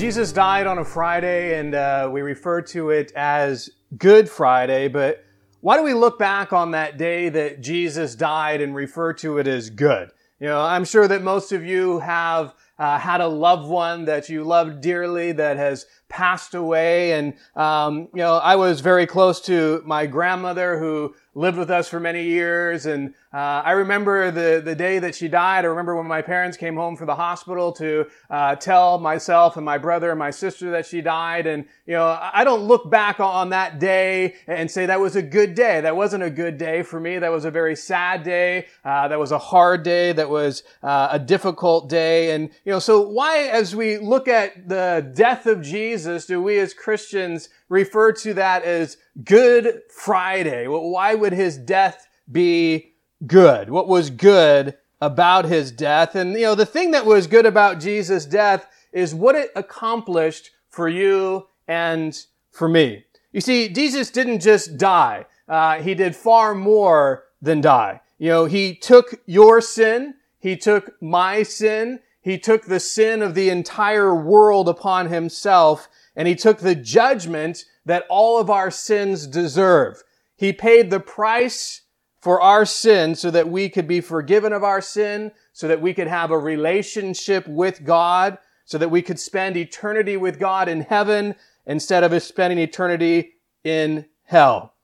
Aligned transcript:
Jesus 0.00 0.32
died 0.32 0.66
on 0.66 0.78
a 0.78 0.84
Friday, 0.84 1.58
and 1.58 1.74
uh, 1.74 2.08
we 2.10 2.22
refer 2.22 2.62
to 2.62 2.88
it 2.88 3.12
as 3.14 3.68
Good 3.98 4.30
Friday, 4.30 4.88
but 4.88 5.22
why 5.60 5.76
do 5.76 5.82
we 5.82 5.92
look 5.92 6.18
back 6.18 6.54
on 6.54 6.70
that 6.70 6.96
day 6.96 7.28
that 7.28 7.60
Jesus 7.60 8.14
died 8.14 8.62
and 8.62 8.74
refer 8.74 9.12
to 9.12 9.36
it 9.36 9.46
as 9.46 9.68
good? 9.68 10.10
You 10.40 10.46
know, 10.46 10.62
I'm 10.62 10.86
sure 10.86 11.06
that 11.06 11.22
most 11.22 11.52
of 11.52 11.62
you 11.66 11.98
have 11.98 12.54
uh, 12.80 12.98
had 12.98 13.20
a 13.20 13.28
loved 13.28 13.68
one 13.68 14.06
that 14.06 14.28
you 14.28 14.42
loved 14.42 14.80
dearly 14.80 15.30
that 15.32 15.56
has 15.58 15.86
passed 16.08 16.54
away. 16.54 17.12
And, 17.12 17.34
um, 17.54 18.08
you 18.12 18.20
know, 18.20 18.38
I 18.38 18.56
was 18.56 18.80
very 18.80 19.06
close 19.06 19.40
to 19.42 19.82
my 19.86 20.06
grandmother 20.06 20.78
who 20.78 21.14
lived 21.36 21.56
with 21.56 21.70
us 21.70 21.88
for 21.88 22.00
many 22.00 22.24
years. 22.24 22.86
And 22.86 23.14
uh, 23.32 23.62
I 23.64 23.70
remember 23.72 24.32
the, 24.32 24.60
the 24.64 24.74
day 24.74 24.98
that 24.98 25.14
she 25.14 25.28
died. 25.28 25.64
I 25.64 25.68
remember 25.68 25.94
when 25.94 26.08
my 26.08 26.20
parents 26.20 26.56
came 26.56 26.74
home 26.74 26.96
from 26.96 27.06
the 27.06 27.14
hospital 27.14 27.70
to 27.74 28.06
uh, 28.28 28.56
tell 28.56 28.98
myself 28.98 29.56
and 29.56 29.64
my 29.64 29.78
brother 29.78 30.10
and 30.10 30.18
my 30.18 30.32
sister 30.32 30.72
that 30.72 30.86
she 30.86 31.00
died. 31.00 31.46
And, 31.46 31.66
you 31.86 31.94
know, 31.94 32.18
I 32.20 32.42
don't 32.42 32.62
look 32.62 32.90
back 32.90 33.20
on 33.20 33.50
that 33.50 33.78
day 33.78 34.34
and 34.48 34.68
say 34.68 34.86
that 34.86 34.98
was 34.98 35.14
a 35.14 35.22
good 35.22 35.54
day. 35.54 35.80
That 35.80 35.94
wasn't 35.94 36.24
a 36.24 36.30
good 36.30 36.58
day 36.58 36.82
for 36.82 36.98
me. 36.98 37.20
That 37.20 37.30
was 37.30 37.44
a 37.44 37.50
very 37.52 37.76
sad 37.76 38.24
day. 38.24 38.66
Uh, 38.84 39.06
that 39.06 39.18
was 39.18 39.30
a 39.30 39.38
hard 39.38 39.84
day. 39.84 40.12
That 40.12 40.28
was 40.28 40.64
uh, 40.82 41.10
a 41.12 41.18
difficult 41.20 41.88
day. 41.88 42.32
And, 42.32 42.50
you 42.64 42.69
know, 42.70 42.78
so 42.78 43.00
why, 43.00 43.44
as 43.44 43.74
we 43.74 43.98
look 43.98 44.28
at 44.28 44.68
the 44.68 45.10
death 45.14 45.46
of 45.46 45.62
Jesus, 45.62 46.26
do 46.26 46.42
we 46.42 46.58
as 46.58 46.74
Christians 46.74 47.48
refer 47.68 48.12
to 48.12 48.34
that 48.34 48.62
as 48.64 48.96
Good 49.24 49.82
Friday? 49.90 50.66
Well, 50.66 50.90
why 50.90 51.14
would 51.14 51.32
his 51.32 51.56
death 51.56 52.06
be 52.30 52.94
good? 53.26 53.70
What 53.70 53.88
was 53.88 54.10
good 54.10 54.76
about 55.00 55.46
his 55.46 55.72
death? 55.72 56.14
And, 56.14 56.34
you 56.34 56.42
know, 56.42 56.54
the 56.54 56.66
thing 56.66 56.90
that 56.90 57.06
was 57.06 57.26
good 57.26 57.46
about 57.46 57.80
Jesus' 57.80 58.26
death 58.26 58.66
is 58.92 59.14
what 59.14 59.36
it 59.36 59.50
accomplished 59.56 60.50
for 60.68 60.88
you 60.88 61.46
and 61.66 62.18
for 62.50 62.68
me. 62.68 63.04
You 63.32 63.40
see, 63.40 63.68
Jesus 63.68 64.10
didn't 64.10 64.40
just 64.40 64.76
die. 64.76 65.26
Uh, 65.48 65.80
he 65.80 65.94
did 65.94 66.14
far 66.14 66.54
more 66.54 67.24
than 67.40 67.60
die. 67.60 68.00
You 68.18 68.28
know, 68.28 68.44
he 68.44 68.74
took 68.74 69.20
your 69.26 69.60
sin. 69.60 70.14
He 70.38 70.56
took 70.56 71.00
my 71.00 71.42
sin. 71.42 72.00
He 72.20 72.38
took 72.38 72.66
the 72.66 72.80
sin 72.80 73.22
of 73.22 73.34
the 73.34 73.48
entire 73.48 74.14
world 74.14 74.68
upon 74.68 75.08
himself 75.08 75.88
and 76.14 76.28
he 76.28 76.34
took 76.34 76.58
the 76.58 76.74
judgment 76.74 77.64
that 77.86 78.04
all 78.10 78.38
of 78.38 78.50
our 78.50 78.70
sins 78.70 79.26
deserve. 79.26 80.02
He 80.36 80.52
paid 80.52 80.90
the 80.90 81.00
price 81.00 81.82
for 82.20 82.40
our 82.40 82.66
sin 82.66 83.14
so 83.14 83.30
that 83.30 83.48
we 83.48 83.68
could 83.68 83.88
be 83.88 84.00
forgiven 84.00 84.52
of 84.52 84.62
our 84.62 84.82
sin, 84.82 85.32
so 85.52 85.66
that 85.68 85.80
we 85.80 85.94
could 85.94 86.06
have 86.06 86.30
a 86.30 86.38
relationship 86.38 87.46
with 87.48 87.84
God, 87.84 88.38
so 88.66 88.76
that 88.76 88.90
we 88.90 89.02
could 89.02 89.18
spend 89.18 89.56
eternity 89.56 90.16
with 90.16 90.38
God 90.38 90.68
in 90.68 90.82
heaven 90.82 91.34
instead 91.66 92.04
of 92.04 92.22
spending 92.22 92.58
eternity 92.58 93.34
in 93.64 94.04
hell. 94.24 94.74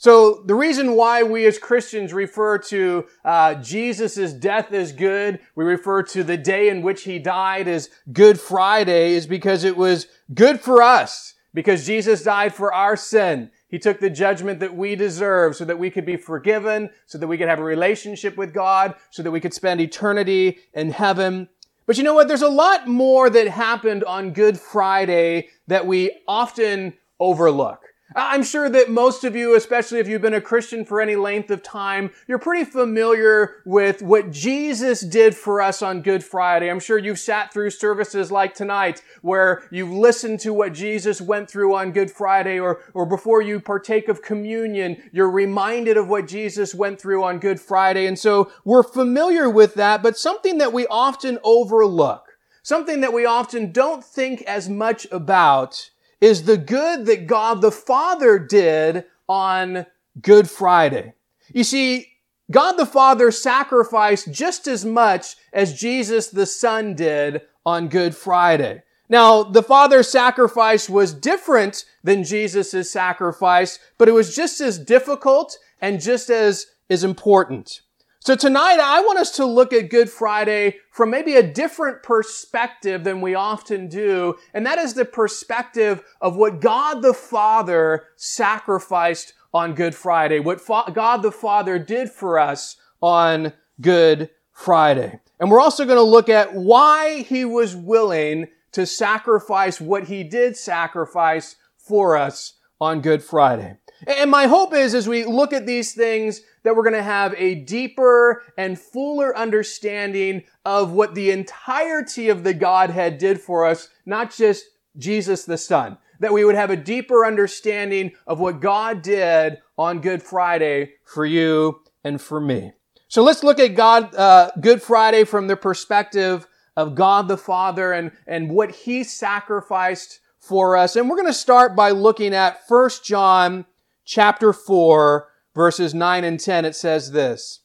So 0.00 0.42
the 0.46 0.54
reason 0.54 0.96
why 0.96 1.24
we 1.24 1.44
as 1.44 1.58
Christians 1.58 2.14
refer 2.14 2.56
to 2.56 3.04
uh, 3.22 3.56
Jesus' 3.56 4.32
death 4.32 4.72
as 4.72 4.92
good, 4.92 5.40
we 5.54 5.62
refer 5.62 6.02
to 6.04 6.24
the 6.24 6.38
day 6.38 6.70
in 6.70 6.80
which 6.80 7.02
he 7.02 7.18
died 7.18 7.68
as 7.68 7.90
Good 8.10 8.40
Friday, 8.40 9.12
is 9.12 9.26
because 9.26 9.62
it 9.62 9.76
was 9.76 10.06
good 10.32 10.58
for 10.58 10.80
us. 10.82 11.34
Because 11.52 11.84
Jesus 11.84 12.22
died 12.22 12.54
for 12.54 12.72
our 12.72 12.96
sin. 12.96 13.50
He 13.68 13.78
took 13.78 14.00
the 14.00 14.08
judgment 14.08 14.58
that 14.60 14.74
we 14.74 14.96
deserve 14.96 15.54
so 15.54 15.66
that 15.66 15.78
we 15.78 15.90
could 15.90 16.06
be 16.06 16.16
forgiven, 16.16 16.88
so 17.04 17.18
that 17.18 17.26
we 17.26 17.36
could 17.36 17.48
have 17.48 17.60
a 17.60 17.64
relationship 17.64 18.38
with 18.38 18.54
God, 18.54 18.94
so 19.10 19.22
that 19.22 19.30
we 19.30 19.40
could 19.40 19.52
spend 19.52 19.82
eternity 19.82 20.60
in 20.72 20.92
heaven. 20.92 21.46
But 21.84 21.98
you 21.98 22.04
know 22.04 22.14
what? 22.14 22.26
There's 22.26 22.40
a 22.40 22.48
lot 22.48 22.88
more 22.88 23.28
that 23.28 23.48
happened 23.48 24.04
on 24.04 24.32
Good 24.32 24.58
Friday 24.58 25.48
that 25.66 25.86
we 25.86 26.10
often 26.26 26.94
overlook. 27.18 27.89
I'm 28.16 28.42
sure 28.42 28.68
that 28.68 28.90
most 28.90 29.22
of 29.22 29.36
you, 29.36 29.54
especially 29.54 30.00
if 30.00 30.08
you've 30.08 30.20
been 30.20 30.34
a 30.34 30.40
Christian 30.40 30.84
for 30.84 31.00
any 31.00 31.14
length 31.14 31.48
of 31.50 31.62
time, 31.62 32.10
you're 32.26 32.40
pretty 32.40 32.68
familiar 32.68 33.62
with 33.64 34.02
what 34.02 34.32
Jesus 34.32 35.00
did 35.00 35.36
for 35.36 35.62
us 35.62 35.80
on 35.80 36.02
Good 36.02 36.24
Friday. 36.24 36.68
I'm 36.68 36.80
sure 36.80 36.98
you've 36.98 37.20
sat 37.20 37.52
through 37.52 37.70
services 37.70 38.32
like 38.32 38.52
tonight 38.52 39.02
where 39.22 39.62
you've 39.70 39.92
listened 39.92 40.40
to 40.40 40.52
what 40.52 40.72
Jesus 40.72 41.20
went 41.20 41.48
through 41.48 41.76
on 41.76 41.92
Good 41.92 42.10
Friday 42.10 42.58
or, 42.58 42.80
or 42.94 43.06
before 43.06 43.42
you 43.42 43.60
partake 43.60 44.08
of 44.08 44.22
communion, 44.22 45.00
you're 45.12 45.30
reminded 45.30 45.96
of 45.96 46.08
what 46.08 46.26
Jesus 46.26 46.74
went 46.74 47.00
through 47.00 47.22
on 47.22 47.38
Good 47.38 47.60
Friday. 47.60 48.06
And 48.06 48.18
so 48.18 48.50
we're 48.64 48.82
familiar 48.82 49.48
with 49.48 49.74
that, 49.74 50.02
but 50.02 50.18
something 50.18 50.58
that 50.58 50.72
we 50.72 50.84
often 50.88 51.38
overlook, 51.44 52.26
something 52.64 53.02
that 53.02 53.12
we 53.12 53.24
often 53.24 53.70
don't 53.70 54.04
think 54.04 54.42
as 54.42 54.68
much 54.68 55.06
about 55.12 55.90
is 56.20 56.44
the 56.44 56.56
good 56.56 57.06
that 57.06 57.26
God 57.26 57.60
the 57.60 57.72
Father 57.72 58.38
did 58.38 59.04
on 59.28 59.86
Good 60.20 60.50
Friday. 60.50 61.14
You 61.52 61.64
see, 61.64 62.06
God 62.50 62.72
the 62.72 62.86
Father 62.86 63.30
sacrificed 63.30 64.32
just 64.32 64.66
as 64.66 64.84
much 64.84 65.36
as 65.52 65.78
Jesus 65.78 66.28
the 66.28 66.46
Son 66.46 66.94
did 66.94 67.42
on 67.64 67.88
Good 67.88 68.14
Friday. 68.14 68.82
Now, 69.08 69.42
the 69.42 69.62
Father's 69.62 70.08
sacrifice 70.08 70.88
was 70.88 71.12
different 71.12 71.84
than 72.04 72.22
Jesus' 72.22 72.90
sacrifice, 72.90 73.78
but 73.98 74.08
it 74.08 74.12
was 74.12 74.34
just 74.34 74.60
as 74.60 74.78
difficult 74.78 75.58
and 75.80 76.00
just 76.00 76.30
as, 76.30 76.66
as 76.88 77.02
important. 77.02 77.80
So 78.22 78.36
tonight, 78.36 78.78
I 78.78 79.00
want 79.00 79.18
us 79.18 79.30
to 79.36 79.46
look 79.46 79.72
at 79.72 79.88
Good 79.88 80.10
Friday 80.10 80.76
from 80.90 81.08
maybe 81.08 81.36
a 81.36 81.42
different 81.42 82.02
perspective 82.02 83.02
than 83.02 83.22
we 83.22 83.34
often 83.34 83.88
do, 83.88 84.36
and 84.52 84.66
that 84.66 84.76
is 84.76 84.92
the 84.92 85.06
perspective 85.06 86.02
of 86.20 86.36
what 86.36 86.60
God 86.60 87.00
the 87.00 87.14
Father 87.14 88.08
sacrificed 88.16 89.32
on 89.54 89.74
Good 89.74 89.94
Friday, 89.94 90.38
what 90.38 90.60
Fa- 90.60 90.92
God 90.92 91.22
the 91.22 91.32
Father 91.32 91.78
did 91.78 92.10
for 92.10 92.38
us 92.38 92.76
on 93.00 93.54
Good 93.80 94.28
Friday. 94.52 95.18
And 95.40 95.50
we're 95.50 95.58
also 95.58 95.86
going 95.86 95.96
to 95.96 96.02
look 96.02 96.28
at 96.28 96.54
why 96.54 97.22
He 97.22 97.46
was 97.46 97.74
willing 97.74 98.48
to 98.72 98.84
sacrifice 98.84 99.80
what 99.80 100.08
He 100.08 100.24
did 100.24 100.58
sacrifice 100.58 101.56
for 101.78 102.18
us 102.18 102.58
on 102.82 103.00
Good 103.00 103.22
Friday. 103.22 103.78
And 104.06 104.30
my 104.30 104.46
hope 104.46 104.74
is 104.74 104.94
as 104.94 105.08
we 105.08 105.24
look 105.24 105.52
at 105.52 105.66
these 105.66 105.92
things 105.92 106.42
that 106.62 106.74
we're 106.74 106.82
going 106.82 106.94
to 106.94 107.02
have 107.02 107.34
a 107.36 107.54
deeper 107.54 108.42
and 108.56 108.78
fuller 108.78 109.36
understanding 109.36 110.44
of 110.64 110.92
what 110.92 111.14
the 111.14 111.30
entirety 111.30 112.28
of 112.28 112.44
the 112.44 112.54
Godhead 112.54 113.18
did 113.18 113.40
for 113.40 113.66
us, 113.66 113.88
not 114.06 114.34
just 114.34 114.64
Jesus 114.96 115.44
the 115.44 115.58
Son. 115.58 115.98
That 116.20 116.32
we 116.32 116.44
would 116.44 116.54
have 116.54 116.70
a 116.70 116.76
deeper 116.76 117.24
understanding 117.24 118.12
of 118.26 118.40
what 118.40 118.60
God 118.60 119.00
did 119.02 119.58
on 119.78 120.00
Good 120.00 120.22
Friday 120.22 120.92
for 121.04 121.24
you 121.24 121.80
and 122.04 122.20
for 122.20 122.40
me. 122.40 122.72
So 123.08 123.22
let's 123.22 123.42
look 123.42 123.58
at 123.58 123.74
God, 123.74 124.14
uh, 124.14 124.50
Good 124.60 124.82
Friday 124.82 125.24
from 125.24 125.46
the 125.46 125.56
perspective 125.56 126.46
of 126.76 126.94
God 126.94 127.26
the 127.26 127.38
Father 127.38 127.92
and, 127.92 128.12
and 128.26 128.50
what 128.50 128.70
He 128.70 129.02
sacrificed 129.02 130.20
for 130.38 130.76
us. 130.76 130.96
And 130.96 131.08
we're 131.08 131.16
going 131.16 131.26
to 131.26 131.32
start 131.32 131.74
by 131.74 131.90
looking 131.90 132.34
at 132.34 132.60
1 132.68 132.90
John 133.02 133.64
chapter 134.10 134.52
4, 134.52 135.28
verses 135.54 135.94
9 135.94 136.24
and 136.24 136.40
10, 136.40 136.64
it 136.64 136.74
says 136.74 137.12
this. 137.12 137.60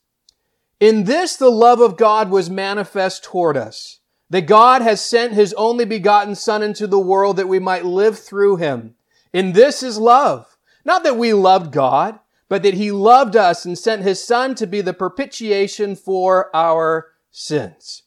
In 0.80 1.06
this 1.06 1.36
the 1.36 1.50
love 1.50 1.81
of 1.81 1.97
God 1.97 2.30
was 2.30 2.51
manifest 2.51 3.24
toward 3.24 3.57
us, 3.57 4.00
that 4.30 4.45
God 4.45 4.83
has 4.83 5.03
sent 5.03 5.33
his 5.33 5.53
only 5.53 5.86
begotten 5.86 6.36
Son 6.36 6.62
into 6.62 6.86
the 6.86 7.00
world 7.00 7.38
that 7.38 7.47
we 7.47 7.57
might 7.57 7.83
live 7.83 8.19
through 8.19 8.57
him. 8.57 8.94
In 9.33 9.53
this 9.53 9.81
is 9.81 9.97
love. 9.97 10.56
Not 10.86 11.03
that 11.03 11.18
we 11.18 11.33
loved 11.33 11.71
God, 11.74 12.19
but 12.48 12.62
that 12.62 12.75
he 12.75 12.91
loved 12.91 13.36
us 13.36 13.65
and 13.65 13.75
sent 13.75 14.03
his 14.03 14.24
Son 14.24 14.53
to 14.56 14.68
be 14.68 14.81
the 14.81 14.94
propitiation 14.94 15.95
for 15.95 16.56
our 16.56 17.07
sins. 17.31 18.03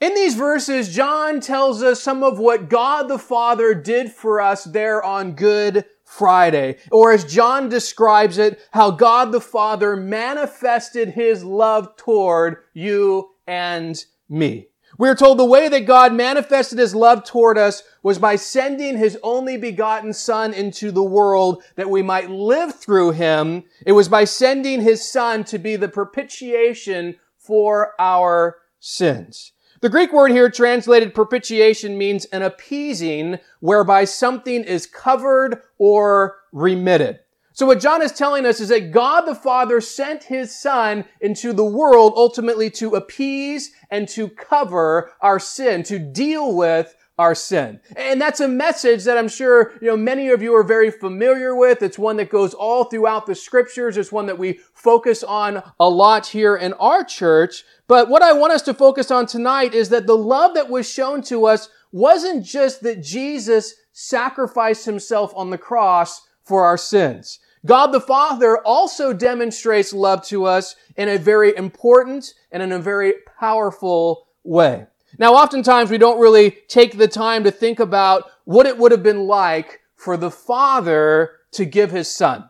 In 0.00 0.14
these 0.14 0.34
verses, 0.34 0.94
John 0.94 1.40
tells 1.40 1.82
us 1.82 2.00
some 2.00 2.22
of 2.22 2.38
what 2.38 2.70
God 2.70 3.08
the 3.08 3.18
Father 3.18 3.74
did 3.74 4.12
for 4.12 4.40
us 4.40 4.64
there 4.64 5.02
on 5.02 5.32
Good 5.32 5.84
Friday. 6.08 6.78
Or 6.90 7.12
as 7.12 7.24
John 7.24 7.68
describes 7.68 8.38
it, 8.38 8.60
how 8.72 8.90
God 8.90 9.30
the 9.30 9.40
Father 9.40 9.94
manifested 9.94 11.10
his 11.10 11.44
love 11.44 11.96
toward 11.96 12.64
you 12.72 13.30
and 13.46 14.02
me. 14.28 14.68
We 14.96 15.08
are 15.08 15.14
told 15.14 15.38
the 15.38 15.44
way 15.44 15.68
that 15.68 15.86
God 15.86 16.14
manifested 16.14 16.78
his 16.78 16.94
love 16.94 17.24
toward 17.24 17.58
us 17.58 17.82
was 18.02 18.18
by 18.18 18.36
sending 18.36 18.96
his 18.96 19.18
only 19.22 19.58
begotten 19.58 20.12
son 20.14 20.54
into 20.54 20.90
the 20.90 21.04
world 21.04 21.62
that 21.76 21.90
we 21.90 22.02
might 22.02 22.30
live 22.30 22.74
through 22.74 23.12
him. 23.12 23.64
It 23.84 23.92
was 23.92 24.08
by 24.08 24.24
sending 24.24 24.80
his 24.80 25.06
son 25.06 25.44
to 25.44 25.58
be 25.58 25.76
the 25.76 25.88
propitiation 25.88 27.16
for 27.36 27.92
our 28.00 28.56
sins. 28.80 29.52
The 29.80 29.88
Greek 29.88 30.12
word 30.12 30.32
here 30.32 30.50
translated 30.50 31.14
propitiation 31.14 31.96
means 31.96 32.24
an 32.26 32.42
appeasing 32.42 33.38
whereby 33.60 34.06
something 34.06 34.64
is 34.64 34.86
covered 34.86 35.62
or 35.78 36.38
remitted. 36.50 37.20
So 37.52 37.64
what 37.66 37.78
John 37.78 38.02
is 38.02 38.10
telling 38.10 38.44
us 38.44 38.58
is 38.58 38.70
that 38.70 38.90
God 38.90 39.20
the 39.22 39.36
Father 39.36 39.80
sent 39.80 40.24
his 40.24 40.56
son 40.56 41.04
into 41.20 41.52
the 41.52 41.64
world 41.64 42.14
ultimately 42.16 42.70
to 42.70 42.96
appease 42.96 43.72
and 43.88 44.08
to 44.08 44.28
cover 44.28 45.12
our 45.20 45.38
sin, 45.38 45.84
to 45.84 46.00
deal 46.00 46.56
with 46.56 46.96
our 47.18 47.34
sin. 47.34 47.80
And 47.96 48.20
that's 48.20 48.40
a 48.40 48.48
message 48.48 49.04
that 49.04 49.18
I'm 49.18 49.28
sure, 49.28 49.72
you 49.80 49.88
know, 49.88 49.96
many 49.96 50.28
of 50.30 50.40
you 50.40 50.54
are 50.54 50.62
very 50.62 50.90
familiar 50.90 51.54
with. 51.54 51.82
It's 51.82 51.98
one 51.98 52.16
that 52.18 52.30
goes 52.30 52.54
all 52.54 52.84
throughout 52.84 53.26
the 53.26 53.34
scriptures. 53.34 53.96
It's 53.96 54.12
one 54.12 54.26
that 54.26 54.38
we 54.38 54.60
focus 54.72 55.24
on 55.24 55.62
a 55.80 55.88
lot 55.88 56.28
here 56.28 56.56
in 56.56 56.72
our 56.74 57.04
church. 57.04 57.64
But 57.88 58.08
what 58.08 58.22
I 58.22 58.32
want 58.32 58.52
us 58.52 58.62
to 58.62 58.74
focus 58.74 59.10
on 59.10 59.26
tonight 59.26 59.74
is 59.74 59.88
that 59.88 60.06
the 60.06 60.16
love 60.16 60.54
that 60.54 60.70
was 60.70 60.88
shown 60.88 61.22
to 61.22 61.46
us 61.46 61.68
wasn't 61.90 62.44
just 62.44 62.82
that 62.82 63.02
Jesus 63.02 63.74
sacrificed 63.92 64.84
himself 64.84 65.32
on 65.34 65.50
the 65.50 65.58
cross 65.58 66.22
for 66.44 66.64
our 66.64 66.78
sins. 66.78 67.40
God 67.66 67.88
the 67.88 68.00
Father 68.00 68.58
also 68.58 69.12
demonstrates 69.12 69.92
love 69.92 70.24
to 70.26 70.44
us 70.44 70.76
in 70.96 71.08
a 71.08 71.18
very 71.18 71.56
important 71.56 72.32
and 72.52 72.62
in 72.62 72.70
a 72.70 72.78
very 72.78 73.14
powerful 73.40 74.28
way. 74.44 74.86
Now, 75.18 75.34
oftentimes 75.34 75.90
we 75.90 75.98
don't 75.98 76.20
really 76.20 76.52
take 76.68 76.96
the 76.96 77.08
time 77.08 77.42
to 77.44 77.50
think 77.50 77.80
about 77.80 78.30
what 78.44 78.66
it 78.66 78.78
would 78.78 78.92
have 78.92 79.02
been 79.02 79.26
like 79.26 79.80
for 79.96 80.16
the 80.16 80.30
Father 80.30 81.32
to 81.52 81.64
give 81.64 81.90
His 81.90 82.08
Son. 82.08 82.48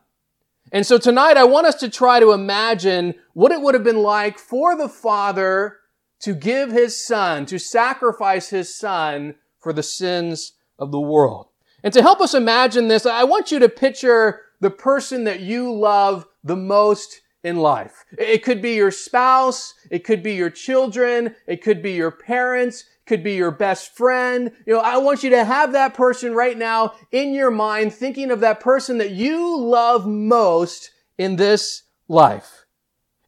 And 0.70 0.87
so 0.87 0.99
tonight 0.99 1.38
I 1.38 1.44
want 1.44 1.67
us 1.67 1.76
to 1.76 1.88
try 1.88 2.20
to 2.20 2.32
imagine 2.32 3.15
what 3.32 3.53
it 3.53 3.62
would 3.62 3.75
have 3.75 3.85
been 3.85 4.03
like 4.03 4.38
for 4.38 4.76
the 4.76 4.88
Father 4.88 5.79
to 6.20 6.35
give 6.35 6.70
His 6.70 7.03
Son, 7.03 7.47
to 7.47 7.59
sacrifice 7.59 8.50
His 8.50 8.75
Son 8.75 9.37
for 9.59 9.73
the 9.73 9.82
sins 9.82 10.53
of 10.79 10.93
the 10.93 11.00
world. 11.00 11.49
And 11.82 11.94
to 11.94 12.03
help 12.03 12.20
us 12.20 12.35
imagine 12.35 12.88
this, 12.88 13.06
I 13.06 13.25
want 13.25 13.50
you 13.50 13.59
to 13.61 13.69
picture 13.69 14.43
the 14.61 14.70
person 14.70 15.25
that 15.25 15.41
you 15.41 15.73
love 15.73 16.26
the 16.44 16.56
most 16.56 17.23
in 17.44 17.56
life. 17.56 18.05
It 18.17 18.43
could 18.43 18.61
be 18.61 18.75
your 18.75 18.90
spouse. 18.90 19.75
It 19.90 20.05
could 20.05 20.23
be 20.23 20.35
your 20.35 20.50
children. 20.50 21.35
It 21.46 21.62
could 21.62 21.82
be 21.82 21.93
your 21.93 22.11
parents. 22.11 22.81
It 22.81 23.06
could 23.06 23.23
be 23.23 23.35
your 23.35 23.50
best 23.50 23.96
friend. 23.96 24.50
You 24.67 24.75
know, 24.75 24.81
I 24.81 24.99
want 24.99 25.23
you 25.23 25.31
to 25.31 25.44
have 25.44 25.73
that 25.73 25.94
person 25.94 26.35
right 26.35 26.58
now 26.58 26.94
in 27.12 27.32
your 27.32 27.50
mind, 27.50 27.93
thinking 27.93 28.31
of 28.31 28.40
that 28.40 28.61
person 28.61 28.99
that 28.99 29.12
you 29.12 29.58
love 29.58 30.06
most 30.06 30.90
in 31.17 31.37
this 31.37 31.85
life. 32.08 32.67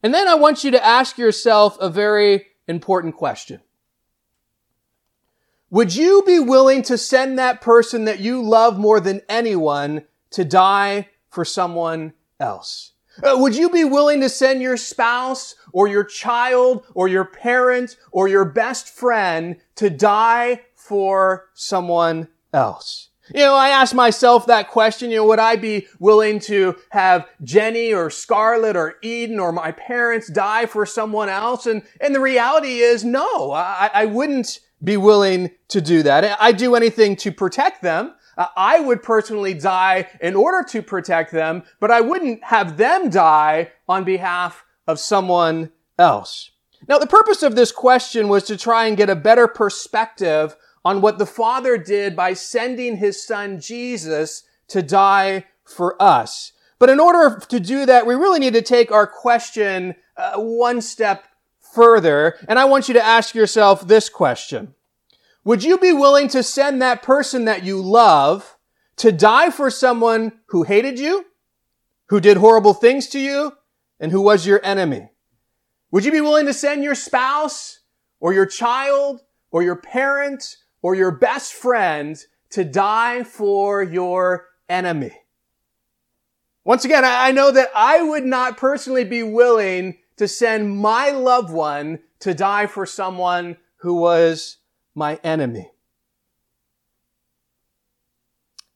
And 0.02 0.14
then 0.14 0.28
I 0.28 0.34
want 0.34 0.64
you 0.64 0.70
to 0.72 0.84
ask 0.84 1.18
yourself 1.18 1.76
a 1.80 1.90
very 1.90 2.46
important 2.66 3.16
question. 3.16 3.60
Would 5.70 5.94
you 5.94 6.24
be 6.26 6.40
willing 6.40 6.82
to 6.82 6.98
send 6.98 7.38
that 7.38 7.60
person 7.60 8.04
that 8.06 8.18
you 8.18 8.42
love 8.42 8.76
more 8.76 8.98
than 8.98 9.20
anyone 9.28 10.04
to 10.30 10.44
die 10.44 11.08
for 11.28 11.44
someone 11.44 12.12
else? 12.40 12.92
Uh, 13.22 13.36
would 13.38 13.56
you 13.56 13.70
be 13.70 13.84
willing 13.84 14.20
to 14.20 14.28
send 14.28 14.62
your 14.62 14.76
spouse 14.76 15.54
or 15.72 15.88
your 15.88 16.04
child 16.04 16.84
or 16.94 17.08
your 17.08 17.24
parent 17.24 17.96
or 18.12 18.28
your 18.28 18.44
best 18.44 18.88
friend 18.88 19.56
to 19.76 19.90
die 19.90 20.60
for 20.74 21.48
someone 21.54 22.28
else? 22.52 23.10
You 23.32 23.42
know, 23.42 23.54
I 23.54 23.68
ask 23.68 23.94
myself 23.94 24.46
that 24.46 24.70
question, 24.70 25.10
you 25.10 25.18
know, 25.18 25.26
would 25.26 25.38
I 25.38 25.54
be 25.54 25.86
willing 26.00 26.40
to 26.40 26.76
have 26.90 27.28
Jenny 27.44 27.92
or 27.92 28.10
Scarlett 28.10 28.76
or 28.76 28.96
Eden 29.02 29.38
or 29.38 29.52
my 29.52 29.70
parents 29.70 30.28
die 30.28 30.66
for 30.66 30.84
someone 30.84 31.28
else? 31.28 31.66
And, 31.66 31.82
and 32.00 32.12
the 32.12 32.20
reality 32.20 32.78
is 32.78 33.04
no, 33.04 33.52
I, 33.52 33.90
I 33.94 34.06
wouldn't 34.06 34.58
be 34.82 34.96
willing 34.96 35.50
to 35.68 35.80
do 35.80 36.02
that. 36.02 36.38
I'd 36.40 36.56
do 36.56 36.74
anything 36.74 37.14
to 37.16 37.30
protect 37.30 37.82
them. 37.82 38.14
Uh, 38.40 38.46
I 38.56 38.80
would 38.80 39.02
personally 39.02 39.52
die 39.52 40.08
in 40.22 40.34
order 40.34 40.66
to 40.70 40.80
protect 40.80 41.30
them, 41.30 41.62
but 41.78 41.90
I 41.90 42.00
wouldn't 42.00 42.42
have 42.44 42.78
them 42.78 43.10
die 43.10 43.70
on 43.86 44.04
behalf 44.04 44.64
of 44.86 44.98
someone 44.98 45.72
else. 45.98 46.50
Now, 46.88 46.96
the 46.96 47.06
purpose 47.06 47.42
of 47.42 47.54
this 47.54 47.70
question 47.70 48.28
was 48.28 48.44
to 48.44 48.56
try 48.56 48.86
and 48.86 48.96
get 48.96 49.10
a 49.10 49.14
better 49.14 49.46
perspective 49.46 50.56
on 50.86 51.02
what 51.02 51.18
the 51.18 51.26
Father 51.26 51.76
did 51.76 52.16
by 52.16 52.32
sending 52.32 52.96
his 52.96 53.22
son 53.22 53.60
Jesus 53.60 54.44
to 54.68 54.80
die 54.80 55.44
for 55.62 56.00
us. 56.02 56.52
But 56.78 56.88
in 56.88 56.98
order 56.98 57.38
to 57.46 57.60
do 57.60 57.84
that, 57.84 58.06
we 58.06 58.14
really 58.14 58.40
need 58.40 58.54
to 58.54 58.62
take 58.62 58.90
our 58.90 59.06
question 59.06 59.94
uh, 60.16 60.36
one 60.38 60.80
step 60.80 61.26
further. 61.74 62.38
And 62.48 62.58
I 62.58 62.64
want 62.64 62.88
you 62.88 62.94
to 62.94 63.04
ask 63.04 63.34
yourself 63.34 63.86
this 63.86 64.08
question. 64.08 64.74
Would 65.44 65.64
you 65.64 65.78
be 65.78 65.92
willing 65.92 66.28
to 66.28 66.42
send 66.42 66.82
that 66.82 67.02
person 67.02 67.46
that 67.46 67.64
you 67.64 67.80
love 67.80 68.56
to 68.96 69.10
die 69.10 69.50
for 69.50 69.70
someone 69.70 70.32
who 70.46 70.64
hated 70.64 70.98
you, 70.98 71.24
who 72.06 72.20
did 72.20 72.36
horrible 72.36 72.74
things 72.74 73.06
to 73.08 73.18
you, 73.18 73.52
and 73.98 74.12
who 74.12 74.20
was 74.20 74.46
your 74.46 74.60
enemy? 74.64 75.10
Would 75.90 76.04
you 76.04 76.12
be 76.12 76.20
willing 76.20 76.46
to 76.46 76.52
send 76.52 76.84
your 76.84 76.94
spouse 76.94 77.80
or 78.20 78.34
your 78.34 78.46
child 78.46 79.22
or 79.50 79.62
your 79.62 79.76
parent 79.76 80.56
or 80.82 80.94
your 80.94 81.10
best 81.10 81.54
friend 81.54 82.22
to 82.50 82.64
die 82.64 83.22
for 83.22 83.82
your 83.82 84.48
enemy? 84.68 85.12
Once 86.64 86.84
again, 86.84 87.04
I 87.04 87.32
know 87.32 87.50
that 87.50 87.70
I 87.74 88.02
would 88.02 88.24
not 88.24 88.58
personally 88.58 89.04
be 89.04 89.22
willing 89.22 89.96
to 90.18 90.28
send 90.28 90.76
my 90.76 91.10
loved 91.10 91.50
one 91.50 92.00
to 92.20 92.34
die 92.34 92.66
for 92.66 92.84
someone 92.84 93.56
who 93.76 93.94
was 93.94 94.58
my 94.94 95.18
enemy. 95.22 95.70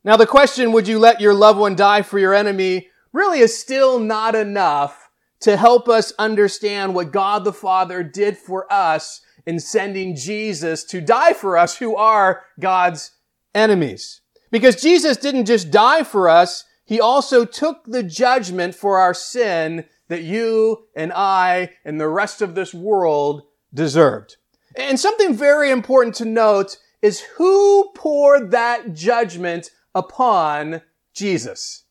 Now, 0.04 0.16
the 0.16 0.26
question, 0.26 0.72
would 0.72 0.86
you 0.86 0.98
let 0.98 1.20
your 1.20 1.32
loved 1.32 1.58
one 1.58 1.76
die 1.76 2.02
for 2.02 2.18
your 2.18 2.34
enemy, 2.34 2.88
really 3.12 3.40
is 3.40 3.58
still 3.58 3.98
not 3.98 4.34
enough 4.34 5.10
to 5.40 5.56
help 5.56 5.88
us 5.88 6.12
understand 6.18 6.94
what 6.94 7.12
God 7.12 7.44
the 7.44 7.52
Father 7.52 8.02
did 8.02 8.36
for 8.36 8.70
us 8.72 9.22
in 9.46 9.58
sending 9.60 10.14
Jesus 10.14 10.84
to 10.84 11.00
die 11.00 11.32
for 11.32 11.56
us 11.56 11.78
who 11.78 11.96
are 11.96 12.44
God's 12.60 13.12
enemies. 13.54 14.20
Because 14.50 14.80
Jesus 14.80 15.16
didn't 15.16 15.46
just 15.46 15.70
die 15.70 16.02
for 16.02 16.28
us, 16.28 16.64
He 16.84 17.00
also 17.00 17.44
took 17.44 17.84
the 17.86 18.02
judgment 18.02 18.74
for 18.74 18.98
our 18.98 19.14
sin 19.14 19.86
that 20.08 20.22
you 20.22 20.86
and 20.94 21.12
I 21.12 21.70
and 21.84 22.00
the 22.00 22.08
rest 22.08 22.42
of 22.42 22.54
this 22.54 22.74
world 22.74 23.42
deserved. 23.72 24.36
And 24.76 24.98
something 24.98 25.34
very 25.34 25.70
important 25.70 26.14
to 26.16 26.24
note 26.24 26.78
is 27.02 27.20
who 27.36 27.90
poured 27.94 28.50
that 28.50 28.94
judgment 28.94 29.70
upon 29.94 30.82
Jesus. 31.12 31.84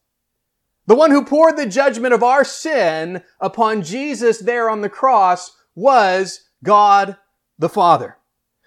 The 0.86 0.96
one 0.96 1.12
who 1.12 1.24
poured 1.24 1.56
the 1.56 1.66
judgment 1.66 2.14
of 2.14 2.24
our 2.24 2.44
sin 2.44 3.24
upon 3.40 3.84
Jesus 3.84 4.40
there 4.40 4.70
on 4.70 4.82
the 4.82 4.90
cross 4.90 5.56
was 5.76 6.42
God 6.64 7.18
the 7.58 7.70
Father. 7.70 8.18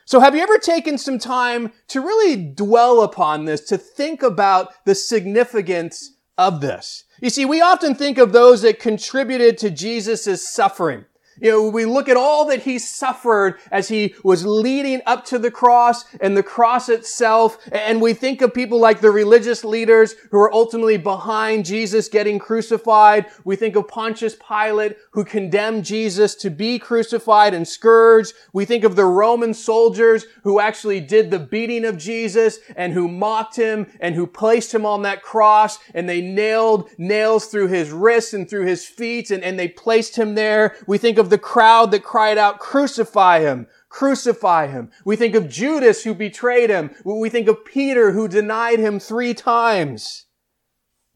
So 0.07 0.21
have 0.21 0.35
you 0.37 0.41
ever 0.41 0.59
taken 0.59 0.99
some 0.99 1.19
time 1.19 1.73
to 1.89 2.01
really 2.01 2.37
dwell 2.37 3.03
upon 3.03 3.45
this, 3.45 3.63
to 3.63 3.77
think 3.77 4.23
about 4.23 4.73
the 4.85 4.95
significance 4.95 6.13
of 6.39 6.61
this? 6.61 7.05
You 7.21 7.29
see, 7.29 7.45
we 7.45 7.61
often 7.61 7.95
think 7.95 8.17
of 8.17 8.33
those 8.33 8.63
that 8.63 8.79
contributed 8.79 9.59
to 9.59 9.71
Jesus' 9.71 10.49
suffering. 10.49 11.07
You 11.41 11.51
know, 11.51 11.69
we 11.69 11.85
look 11.85 12.09
at 12.09 12.17
all 12.17 12.47
that 12.47 12.63
he 12.63 12.79
suffered 12.79 13.59
as 13.71 13.89
he 13.89 14.15
was 14.23 14.47
leading 14.47 15.03
up 15.07 15.25
to 15.27 15.39
the 15.39 15.51
cross 15.51 16.05
and 16.21 16.37
the 16.37 16.43
cross 16.43 16.89
itself. 16.89 17.59
And 17.71 18.01
we 18.01 18.15
think 18.15 18.41
of 18.41 18.55
people 18.55 18.79
like 18.79 19.01
the 19.01 19.11
religious 19.11 19.65
leaders 19.65 20.15
who 20.31 20.39
are 20.39 20.53
ultimately 20.53 20.97
behind 20.97 21.65
Jesus 21.65 22.09
getting 22.09 22.39
crucified. 22.39 23.27
We 23.45 23.57
think 23.57 23.77
of 23.77 23.89
Pontius 23.89 24.37
Pilate 24.37 24.97
who 25.11 25.25
condemned 25.25 25.85
Jesus 25.85 26.35
to 26.37 26.51
be 26.51 26.79
crucified 26.79 27.53
and 27.53 27.69
scourged. 27.69 28.33
We 28.53 28.65
think 28.65 28.85
of 28.85 28.97
the 28.97 29.05
Roman 29.05 29.53
soldiers 29.53 30.27
who 30.43 30.61
actually 30.61 31.01
did 31.01 31.31
the 31.31 31.39
beating 31.39 31.85
of 31.85 31.99
Jesus 31.99 32.59
and 32.77 32.93
who 32.93 33.09
mocked 33.09 33.57
him 33.57 33.87
and 34.01 34.15
who 34.15 34.27
placed 34.27 34.75
him 34.75 34.87
on 34.87 35.03
that 35.03 35.23
cross 35.23 35.79
and 35.95 36.09
they 36.09 36.21
nailed 36.21 36.89
nails 36.99 37.47
through 37.47 37.69
his 37.69 37.91
wrists 37.91 38.33
and 38.33 38.49
through 38.49 38.67
his 38.67 38.87
feet 38.87 39.31
and, 39.31 39.45
and 39.45 39.59
they 39.59 39.69
placed 39.69 40.17
him 40.17 40.35
there. 40.35 40.77
We 40.87 40.99
think 40.99 41.19
of 41.19 41.26
of 41.27 41.31
the 41.31 41.39
crowd 41.39 41.91
that 41.91 42.05
cried 42.05 42.39
out, 42.39 42.61
crucify 42.61 43.41
him, 43.41 43.67
crucify 43.89 44.69
him. 44.69 44.91
We 45.05 45.17
think 45.17 45.35
of 45.35 45.49
Judas 45.49 46.05
who 46.05 46.15
betrayed 46.15 46.71
him. 46.71 46.95
We 47.05 47.29
think 47.29 47.49
of 47.49 47.65
Peter 47.65 48.13
who 48.13 48.29
denied 48.29 48.79
him 48.79 49.01
three 49.01 49.35
times. 49.35 50.27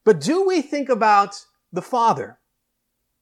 But 0.04 0.20
do 0.20 0.44
we 0.44 0.62
think 0.62 0.88
about 0.88 1.46
the 1.72 1.82
Father 1.82 2.38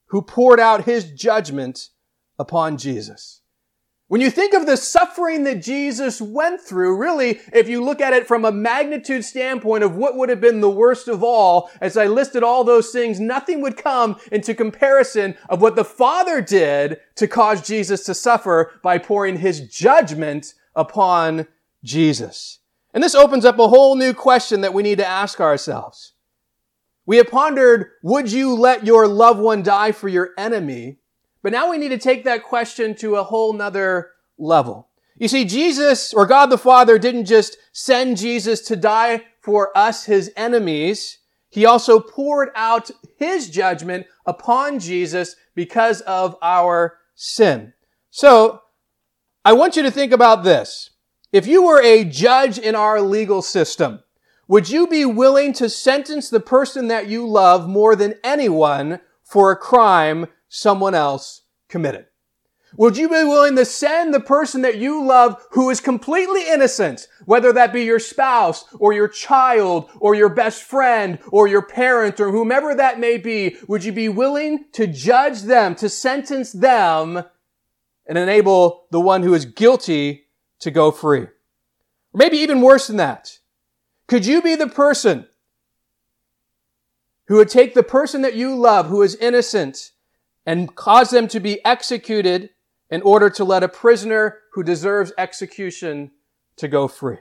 who 0.06 0.22
poured 0.22 0.58
out 0.58 0.84
his 0.84 1.10
judgment 1.12 1.90
upon 2.38 2.78
Jesus? 2.78 3.42
When 4.08 4.22
you 4.22 4.30
think 4.30 4.54
of 4.54 4.64
the 4.64 4.78
suffering 4.78 5.44
that 5.44 5.60
Jesus 5.60 6.18
went 6.18 6.62
through, 6.62 6.96
really, 6.96 7.40
if 7.52 7.68
you 7.68 7.84
look 7.84 8.00
at 8.00 8.14
it 8.14 8.26
from 8.26 8.46
a 8.46 8.50
magnitude 8.50 9.22
standpoint 9.22 9.84
of 9.84 9.96
what 9.96 10.16
would 10.16 10.30
have 10.30 10.40
been 10.40 10.62
the 10.62 10.70
worst 10.70 11.08
of 11.08 11.22
all, 11.22 11.70
as 11.82 11.98
I 11.98 12.06
listed 12.06 12.42
all 12.42 12.64
those 12.64 12.90
things, 12.90 13.20
nothing 13.20 13.60
would 13.60 13.76
come 13.76 14.18
into 14.32 14.54
comparison 14.54 15.36
of 15.50 15.60
what 15.60 15.76
the 15.76 15.84
Father 15.84 16.40
did 16.40 17.00
to 17.16 17.28
cause 17.28 17.60
Jesus 17.60 18.02
to 18.04 18.14
suffer 18.14 18.72
by 18.82 18.96
pouring 18.96 19.36
his 19.36 19.60
judgment 19.68 20.54
upon 20.74 21.46
Jesus. 21.84 22.60
And 22.94 23.04
this 23.04 23.14
opens 23.14 23.44
up 23.44 23.58
a 23.58 23.68
whole 23.68 23.94
new 23.94 24.14
question 24.14 24.62
that 24.62 24.72
we 24.72 24.82
need 24.82 24.98
to 24.98 25.06
ask 25.06 25.38
ourselves. 25.38 26.14
We 27.04 27.18
have 27.18 27.28
pondered, 27.28 27.90
would 28.02 28.32
you 28.32 28.54
let 28.54 28.86
your 28.86 29.06
loved 29.06 29.40
one 29.40 29.62
die 29.62 29.92
for 29.92 30.08
your 30.08 30.30
enemy? 30.38 30.96
But 31.48 31.54
now 31.54 31.70
we 31.70 31.78
need 31.78 31.88
to 31.88 31.98
take 31.98 32.24
that 32.24 32.42
question 32.44 32.94
to 32.96 33.16
a 33.16 33.24
whole 33.24 33.54
nother 33.54 34.10
level. 34.36 34.90
You 35.16 35.28
see, 35.28 35.46
Jesus 35.46 36.12
or 36.12 36.26
God 36.26 36.50
the 36.50 36.58
Father 36.58 36.98
didn't 36.98 37.24
just 37.24 37.56
send 37.72 38.18
Jesus 38.18 38.60
to 38.66 38.76
die 38.76 39.24
for 39.40 39.74
us, 39.74 40.04
his 40.04 40.30
enemies. 40.36 41.20
He 41.48 41.64
also 41.64 42.00
poured 42.00 42.50
out 42.54 42.90
his 43.16 43.48
judgment 43.48 44.06
upon 44.26 44.78
Jesus 44.78 45.36
because 45.54 46.02
of 46.02 46.36
our 46.42 46.98
sin. 47.14 47.72
So, 48.10 48.60
I 49.42 49.54
want 49.54 49.74
you 49.74 49.82
to 49.84 49.90
think 49.90 50.12
about 50.12 50.44
this. 50.44 50.90
If 51.32 51.46
you 51.46 51.64
were 51.64 51.80
a 51.80 52.04
judge 52.04 52.58
in 52.58 52.74
our 52.74 53.00
legal 53.00 53.40
system, 53.40 54.00
would 54.48 54.68
you 54.68 54.86
be 54.86 55.06
willing 55.06 55.54
to 55.54 55.70
sentence 55.70 56.28
the 56.28 56.40
person 56.40 56.88
that 56.88 57.08
you 57.08 57.26
love 57.26 57.66
more 57.66 57.96
than 57.96 58.16
anyone 58.22 59.00
for 59.22 59.50
a 59.50 59.56
crime 59.56 60.26
someone 60.48 60.94
else 60.94 61.42
committed? 61.68 62.06
Would 62.76 62.98
you 62.98 63.08
be 63.08 63.24
willing 63.24 63.56
to 63.56 63.64
send 63.64 64.12
the 64.12 64.20
person 64.20 64.62
that 64.62 64.76
you 64.76 65.02
love 65.02 65.42
who 65.52 65.70
is 65.70 65.80
completely 65.80 66.46
innocent, 66.48 67.08
whether 67.24 67.52
that 67.52 67.72
be 67.72 67.84
your 67.84 67.98
spouse 67.98 68.64
or 68.78 68.92
your 68.92 69.08
child 69.08 69.88
or 70.00 70.14
your 70.14 70.28
best 70.28 70.62
friend 70.62 71.18
or 71.32 71.48
your 71.48 71.62
parent 71.62 72.20
or 72.20 72.30
whomever 72.30 72.74
that 72.74 73.00
may 73.00 73.16
be, 73.16 73.56
would 73.68 73.84
you 73.84 73.92
be 73.92 74.08
willing 74.08 74.66
to 74.72 74.86
judge 74.86 75.42
them, 75.42 75.74
to 75.76 75.88
sentence 75.88 76.52
them 76.52 77.24
and 78.06 78.18
enable 78.18 78.86
the 78.90 79.00
one 79.00 79.22
who 79.22 79.32
is 79.32 79.46
guilty 79.46 80.26
to 80.60 80.70
go 80.70 80.90
free? 80.90 81.22
Or 81.22 81.30
maybe 82.14 82.36
even 82.38 82.60
worse 82.60 82.86
than 82.88 82.96
that. 82.96 83.38
Could 84.08 84.26
you 84.26 84.42
be 84.42 84.56
the 84.56 84.68
person 84.68 85.26
who 87.26 87.36
would 87.36 87.48
take 87.48 87.74
the 87.74 87.82
person 87.82 88.22
that 88.22 88.34
you 88.34 88.54
love 88.54 88.88
who 88.88 89.02
is 89.02 89.14
innocent 89.16 89.92
and 90.48 90.74
cause 90.74 91.10
them 91.10 91.28
to 91.28 91.40
be 91.40 91.62
executed 91.62 92.48
in 92.88 93.02
order 93.02 93.28
to 93.28 93.44
let 93.44 93.62
a 93.62 93.68
prisoner 93.68 94.38
who 94.54 94.62
deserves 94.62 95.12
execution 95.18 96.10
to 96.56 96.66
go 96.66 96.88
free. 96.88 97.18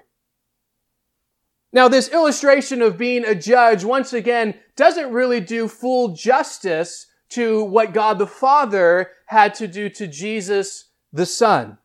Now, 1.74 1.90
this 1.90 2.08
illustration 2.08 2.82
of 2.82 2.98
being 2.98 3.26
a 3.26 3.36
judge, 3.36 3.84
once 3.84 4.14
again, 4.14 4.58
doesn't 4.78 5.12
really 5.12 5.42
do 5.42 5.68
full 5.68 6.16
justice 6.16 7.08
to 7.32 7.66
what 7.66 7.94
God 7.94 8.18
the 8.18 8.26
Father 8.26 9.12
had 9.26 9.54
to 9.56 9.68
do 9.68 9.90
to 9.90 10.08
Jesus 10.08 10.86
the 11.12 11.26
Son. 11.26 11.80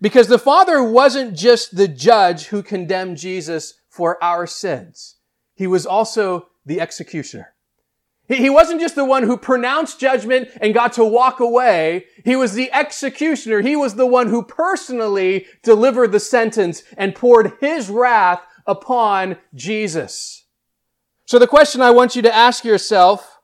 Because 0.00 0.26
the 0.26 0.36
Father 0.36 0.82
wasn't 0.82 1.36
just 1.36 1.76
the 1.76 1.86
judge 1.86 2.46
who 2.46 2.64
condemned 2.64 3.18
Jesus 3.18 3.74
for 3.88 4.22
our 4.22 4.48
sins. 4.48 5.14
He 5.54 5.68
was 5.68 5.86
also 5.86 6.48
the 6.66 6.80
executioner. 6.80 7.53
He 8.26 8.48
wasn't 8.48 8.80
just 8.80 8.94
the 8.94 9.04
one 9.04 9.24
who 9.24 9.36
pronounced 9.36 10.00
judgment 10.00 10.48
and 10.60 10.72
got 10.72 10.94
to 10.94 11.04
walk 11.04 11.40
away. 11.40 12.06
He 12.24 12.36
was 12.36 12.54
the 12.54 12.72
executioner. 12.72 13.60
He 13.60 13.76
was 13.76 13.96
the 13.96 14.06
one 14.06 14.28
who 14.28 14.42
personally 14.42 15.46
delivered 15.62 16.10
the 16.10 16.20
sentence 16.20 16.82
and 16.96 17.14
poured 17.14 17.52
his 17.60 17.90
wrath 17.90 18.40
upon 18.66 19.36
Jesus. 19.54 20.46
So 21.26 21.38
the 21.38 21.46
question 21.46 21.82
I 21.82 21.90
want 21.90 22.16
you 22.16 22.22
to 22.22 22.34
ask 22.34 22.64
yourself 22.64 23.40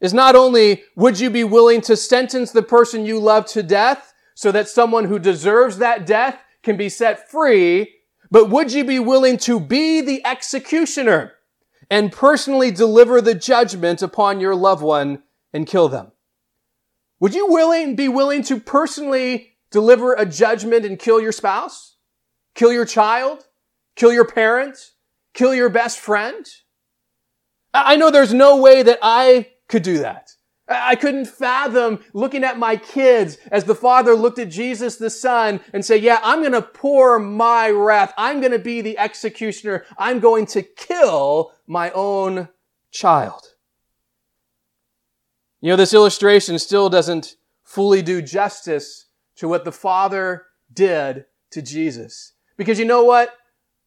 is 0.00 0.14
not 0.14 0.34
only 0.34 0.82
would 0.96 1.20
you 1.20 1.28
be 1.28 1.44
willing 1.44 1.82
to 1.82 1.94
sentence 1.96 2.52
the 2.52 2.62
person 2.62 3.04
you 3.04 3.20
love 3.20 3.44
to 3.46 3.62
death 3.62 4.14
so 4.34 4.50
that 4.50 4.68
someone 4.68 5.04
who 5.04 5.18
deserves 5.18 5.76
that 5.76 6.06
death 6.06 6.38
can 6.62 6.78
be 6.78 6.88
set 6.88 7.30
free, 7.30 7.94
but 8.30 8.48
would 8.48 8.72
you 8.72 8.84
be 8.84 8.98
willing 8.98 9.36
to 9.38 9.60
be 9.60 10.00
the 10.00 10.24
executioner? 10.24 11.32
And 11.90 12.12
personally 12.12 12.70
deliver 12.70 13.20
the 13.20 13.34
judgment 13.34 14.00
upon 14.00 14.40
your 14.40 14.54
loved 14.54 14.82
one 14.82 15.22
and 15.52 15.66
kill 15.66 15.88
them? 15.88 16.12
Would 17.18 17.34
you 17.34 17.48
willing, 17.48 17.96
be 17.96 18.08
willing 18.08 18.42
to 18.44 18.58
personally 18.60 19.58
deliver 19.70 20.14
a 20.14 20.24
judgment 20.24 20.86
and 20.86 20.98
kill 20.98 21.20
your 21.20 21.32
spouse? 21.32 21.96
Kill 22.54 22.72
your 22.72 22.86
child? 22.86 23.46
Kill 23.96 24.12
your 24.12 24.24
parent? 24.24 24.92
Kill 25.34 25.54
your 25.54 25.68
best 25.68 25.98
friend? 25.98 26.46
I 27.74 27.96
know 27.96 28.10
there's 28.10 28.34
no 28.34 28.56
way 28.56 28.82
that 28.82 28.98
I 29.02 29.48
could 29.68 29.82
do 29.82 29.98
that. 29.98 30.30
I 30.70 30.94
couldn't 30.94 31.26
fathom 31.26 31.98
looking 32.12 32.44
at 32.44 32.58
my 32.58 32.76
kids 32.76 33.38
as 33.50 33.64
the 33.64 33.74
father 33.74 34.14
looked 34.14 34.38
at 34.38 34.50
Jesus 34.50 34.96
the 34.96 35.10
son 35.10 35.60
and 35.72 35.84
say, 35.84 35.96
yeah, 35.96 36.20
I'm 36.22 36.40
going 36.40 36.52
to 36.52 36.62
pour 36.62 37.18
my 37.18 37.70
wrath. 37.70 38.14
I'm 38.16 38.40
going 38.40 38.52
to 38.52 38.58
be 38.58 38.80
the 38.80 38.96
executioner. 38.96 39.84
I'm 39.98 40.20
going 40.20 40.46
to 40.46 40.62
kill 40.62 41.52
my 41.66 41.90
own 41.90 42.48
child. 42.92 43.54
You 45.60 45.70
know, 45.70 45.76
this 45.76 45.92
illustration 45.92 46.58
still 46.58 46.88
doesn't 46.88 47.36
fully 47.64 48.00
do 48.00 48.22
justice 48.22 49.06
to 49.36 49.48
what 49.48 49.64
the 49.64 49.72
father 49.72 50.46
did 50.72 51.26
to 51.50 51.62
Jesus. 51.62 52.32
Because 52.56 52.78
you 52.78 52.84
know 52.84 53.04
what? 53.04 53.34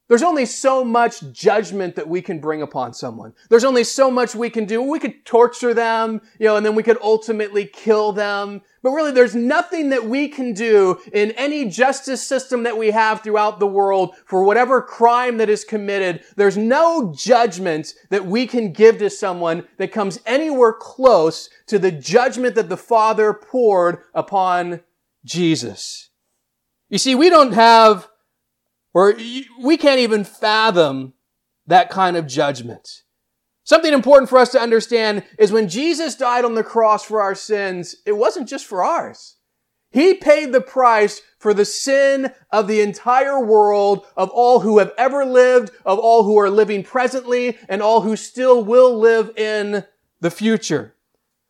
There's 0.10 0.24
only 0.24 0.46
so 0.46 0.84
much 0.84 1.32
judgment 1.32 1.96
that 1.96 2.10
we 2.10 2.22
can 2.22 2.40
bring 2.40 2.62
upon 2.62 2.94
someone. 2.94 3.34
There's 3.50 3.64
only 3.64 3.86
so 3.86 4.12
much 4.12 4.36
we 4.36 4.50
can 4.50 4.66
do. 4.66 4.82
We 4.82 5.00
could 5.00 5.26
torture 5.26 5.74
them, 5.74 6.22
you 6.40 6.48
know, 6.48 6.58
and 6.58 6.66
then 6.66 6.76
we 6.76 6.84
could 6.84 6.98
ultimately 7.02 7.66
kill 7.66 8.12
them. 8.12 8.62
But 8.82 8.92
really, 8.92 9.14
there's 9.14 9.34
nothing 9.34 9.90
that 9.92 10.04
we 10.04 10.28
can 10.28 10.52
do 10.54 11.00
in 11.14 11.32
any 11.32 11.70
justice 11.70 12.22
system 12.22 12.64
that 12.64 12.78
we 12.78 12.92
have 12.92 13.22
throughout 13.22 13.60
the 13.60 13.68
world 13.68 14.16
for 14.26 14.44
whatever 14.44 14.82
crime 14.82 15.38
that 15.38 15.50
is 15.50 15.64
committed. 15.64 16.22
There's 16.36 16.58
no 16.58 17.14
judgment 17.16 17.94
that 18.10 18.26
we 18.26 18.46
can 18.46 18.74
give 18.74 18.98
to 18.98 19.10
someone 19.10 19.68
that 19.78 19.94
comes 19.94 20.20
anywhere 20.26 20.74
close 20.74 21.50
to 21.68 21.80
the 21.80 21.92
judgment 21.92 22.56
that 22.56 22.68
the 22.68 22.76
Father 22.76 23.34
poured 23.34 24.00
upon 24.14 24.82
Jesus. 25.24 26.10
You 26.90 26.98
see, 26.98 27.16
we 27.16 27.30
don't 27.30 27.54
have 27.54 28.10
or 28.94 29.16
we 29.60 29.78
can't 29.78 30.00
even 30.00 30.24
fathom 30.24 31.14
that 31.68 31.90
kind 31.90 32.18
of 32.18 32.28
judgment. 32.28 33.04
Something 33.64 33.94
important 33.94 34.30
for 34.30 34.38
us 34.38 34.52
to 34.52 34.60
understand 34.60 35.24
is 35.40 35.52
when 35.52 35.70
Jesus 35.70 36.16
died 36.16 36.44
on 36.44 36.56
the 36.56 36.64
cross 36.64 37.06
for 37.06 37.22
our 37.22 37.36
sins, 37.36 37.96
it 38.06 38.12
wasn't 38.12 38.50
just 38.50 38.66
for 38.66 38.84
ours. 38.84 39.38
He 39.90 40.16
paid 40.16 40.52
the 40.52 40.62
price 40.62 41.22
for 41.38 41.54
the 41.54 41.66
sin 41.66 42.32
of 42.52 42.68
the 42.68 42.82
entire 42.82 43.40
world, 43.40 44.08
of 44.18 44.30
all 44.32 44.62
who 44.62 44.80
have 44.80 44.92
ever 44.98 45.24
lived, 45.24 45.72
of 45.86 46.00
all 46.00 46.24
who 46.24 46.38
are 46.40 46.50
living 46.50 46.84
presently, 46.84 47.58
and 47.70 47.82
all 47.82 48.02
who 48.02 48.16
still 48.16 48.64
will 48.64 48.98
live 48.98 49.32
in 49.38 49.86
the 50.20 50.32
future. 50.32 50.96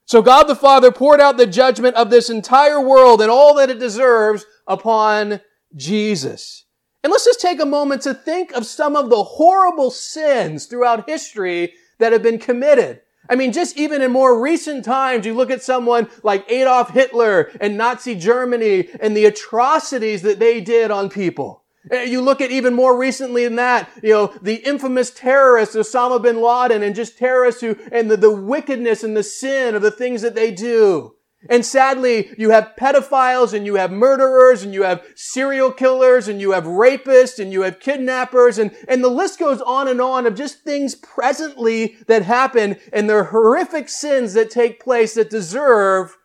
So 0.06 0.22
God 0.22 0.44
the 0.44 0.56
Father 0.56 0.92
poured 0.92 1.22
out 1.22 1.38
the 1.38 1.48
judgment 1.48 1.96
of 1.96 2.10
this 2.10 2.30
entire 2.30 2.82
world 2.82 3.22
and 3.22 3.32
all 3.32 3.56
that 3.56 3.70
it 3.70 3.80
deserves 3.80 4.46
upon 4.68 5.40
Jesus. 5.76 6.62
And 7.04 7.12
let's 7.12 7.26
just 7.26 7.42
take 7.42 7.60
a 7.60 7.66
moment 7.66 8.02
to 8.04 8.14
think 8.14 8.54
of 8.54 8.66
some 8.66 8.96
of 8.96 9.10
the 9.10 9.24
horrible 9.24 9.92
sins 9.92 10.66
throughout 10.66 11.10
history 11.10 11.74
that 12.00 12.14
have 12.14 12.24
been 12.24 12.40
committed. 12.40 13.02
I 13.30 13.36
mean, 13.36 13.52
just 13.52 13.78
even 13.78 14.02
in 14.02 14.12
more 14.12 14.42
recent 14.42 14.84
times, 14.84 15.26
you 15.26 15.34
look 15.34 15.52
at 15.52 15.64
someone 15.64 16.10
like 16.24 16.50
Adolf 16.50 16.92
Hitler 16.92 17.52
and 17.62 17.78
Nazi 17.78 18.16
Germany 18.16 18.90
and 19.00 19.16
the 19.16 19.26
atrocities 19.26 20.22
that 20.24 20.40
they 20.40 20.62
did 20.62 20.92
on 20.92 21.10
people. 21.10 21.64
Eh, 21.92 22.04
you 22.04 22.22
look 22.22 22.42
at 22.42 22.52
even 22.52 22.74
more 22.74 22.98
recently 22.98 23.44
than 23.44 23.56
that, 23.56 23.90
you 24.02 24.10
know, 24.10 24.34
the 24.42 24.56
infamous 24.56 25.12
terrorists, 25.12 25.76
Osama 25.76 26.22
bin 26.22 26.42
Laden, 26.42 26.84
and 26.84 26.96
just 26.96 27.18
terrorists 27.18 27.62
who, 27.62 27.78
and 27.92 28.10
the, 28.10 28.18
the 28.18 28.32
wickedness 28.32 29.04
and 29.04 29.16
the 29.16 29.24
sin 29.24 29.76
of 29.76 29.82
the 29.82 29.92
things 29.92 30.22
that 30.22 30.36
they 30.36 30.52
do. 30.52 31.16
And 31.50 31.66
sadly, 31.66 32.34
you 32.38 32.52
have 32.52 32.74
pedophiles 32.80 33.54
and 33.54 33.66
you 33.66 33.76
have 33.76 33.92
murderers 33.92 34.64
and 34.64 34.74
you 34.74 34.84
have 34.84 35.06
serial 35.16 35.72
killers 35.72 36.28
and 36.28 36.40
you 36.40 36.52
have 36.52 36.64
rapists 36.64 37.40
and 37.40 37.52
you 37.52 37.62
have 37.62 37.80
kidnappers 37.80 38.58
and, 38.58 38.72
and 38.88 39.04
the 39.04 39.10
list 39.10 39.40
goes 39.40 39.62
on 39.62 39.88
and 39.88 40.00
on 40.00 40.26
of 40.26 40.36
just 40.36 40.62
things 40.62 40.96
presently 40.96 41.98
that 42.08 42.24
happen 42.24 42.78
and 42.94 43.10
their 43.10 43.26
horrific 43.26 43.90
sins 43.90 44.34
that 44.34 44.50
take 44.50 44.82
place 44.82 45.16
that 45.16 45.30
deserve 45.30 46.18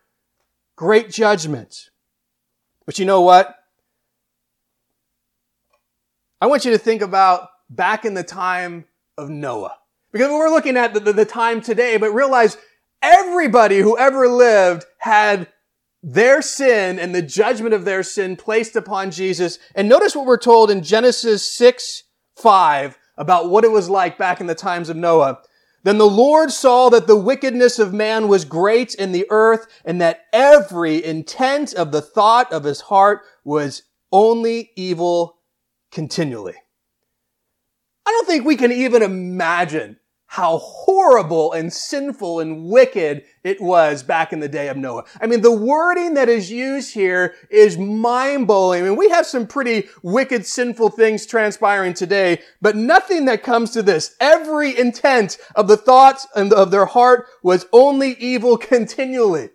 great 0.76 1.10
judgment. 1.10 1.90
But 2.86 2.98
you 2.98 3.04
know 3.04 3.20
what? 3.20 3.56
I 6.40 6.46
want 6.46 6.64
you 6.64 6.70
to 6.70 6.78
think 6.78 7.02
about 7.02 7.48
back 7.68 8.04
in 8.04 8.14
the 8.14 8.22
time 8.22 8.84
of 9.16 9.28
Noah. 9.28 9.74
Because 10.12 10.30
we're 10.30 10.48
looking 10.48 10.76
at 10.76 10.94
the, 10.94 11.00
the, 11.00 11.12
the, 11.12 11.24
time 11.26 11.60
today, 11.60 11.98
but 11.98 12.12
realize 12.12 12.56
everybody 13.02 13.78
who 13.78 13.96
ever 13.98 14.28
lived 14.28 14.84
had 14.98 15.48
their 16.02 16.40
sin 16.42 16.98
and 16.98 17.14
the 17.14 17.22
judgment 17.22 17.74
of 17.74 17.84
their 17.84 18.02
sin 18.02 18.36
placed 18.36 18.76
upon 18.76 19.10
Jesus. 19.10 19.58
And 19.74 19.88
notice 19.88 20.14
what 20.14 20.26
we're 20.26 20.36
told 20.36 20.70
in 20.70 20.82
Genesis 20.82 21.42
6, 21.52 22.04
5 22.36 22.98
about 23.16 23.50
what 23.50 23.64
it 23.64 23.72
was 23.72 23.90
like 23.90 24.16
back 24.16 24.40
in 24.40 24.46
the 24.46 24.54
times 24.54 24.88
of 24.88 24.96
Noah. 24.96 25.40
Then 25.84 25.98
the 25.98 26.08
Lord 26.08 26.50
saw 26.50 26.88
that 26.90 27.06
the 27.06 27.16
wickedness 27.16 27.78
of 27.78 27.92
man 27.92 28.28
was 28.28 28.44
great 28.44 28.94
in 28.94 29.12
the 29.12 29.26
earth 29.30 29.66
and 29.84 30.00
that 30.00 30.26
every 30.32 31.04
intent 31.04 31.72
of 31.74 31.92
the 31.92 32.02
thought 32.02 32.52
of 32.52 32.64
his 32.64 32.82
heart 32.82 33.22
was 33.44 33.82
only 34.12 34.70
evil 34.76 35.38
continually. 35.90 36.54
I 38.06 38.10
don't 38.10 38.26
think 38.26 38.44
we 38.44 38.56
can 38.56 38.72
even 38.72 39.02
imagine 39.02 39.98
how 40.30 40.58
horrible 40.58 41.54
and 41.54 41.72
sinful 41.72 42.38
and 42.40 42.66
wicked 42.66 43.24
it 43.42 43.58
was 43.62 44.02
back 44.02 44.30
in 44.30 44.40
the 44.40 44.48
day 44.48 44.68
of 44.68 44.76
Noah. 44.76 45.04
I 45.22 45.26
mean, 45.26 45.40
the 45.40 45.50
wording 45.50 46.14
that 46.14 46.28
is 46.28 46.50
used 46.50 46.92
here 46.92 47.34
is 47.50 47.78
mind-blowing. 47.78 48.82
I 48.82 48.88
mean, 48.88 48.96
we 48.96 49.08
have 49.08 49.24
some 49.24 49.46
pretty 49.46 49.88
wicked, 50.02 50.44
sinful 50.44 50.90
things 50.90 51.24
transpiring 51.24 51.94
today, 51.94 52.42
but 52.60 52.76
nothing 52.76 53.24
that 53.24 53.42
comes 53.42 53.70
to 53.70 53.82
this. 53.82 54.16
Every 54.20 54.78
intent 54.78 55.38
of 55.56 55.66
the 55.66 55.78
thoughts 55.78 56.26
and 56.36 56.52
of 56.52 56.70
their 56.70 56.86
heart 56.86 57.26
was 57.42 57.64
only 57.72 58.10
evil 58.18 58.58
continually. 58.58 59.48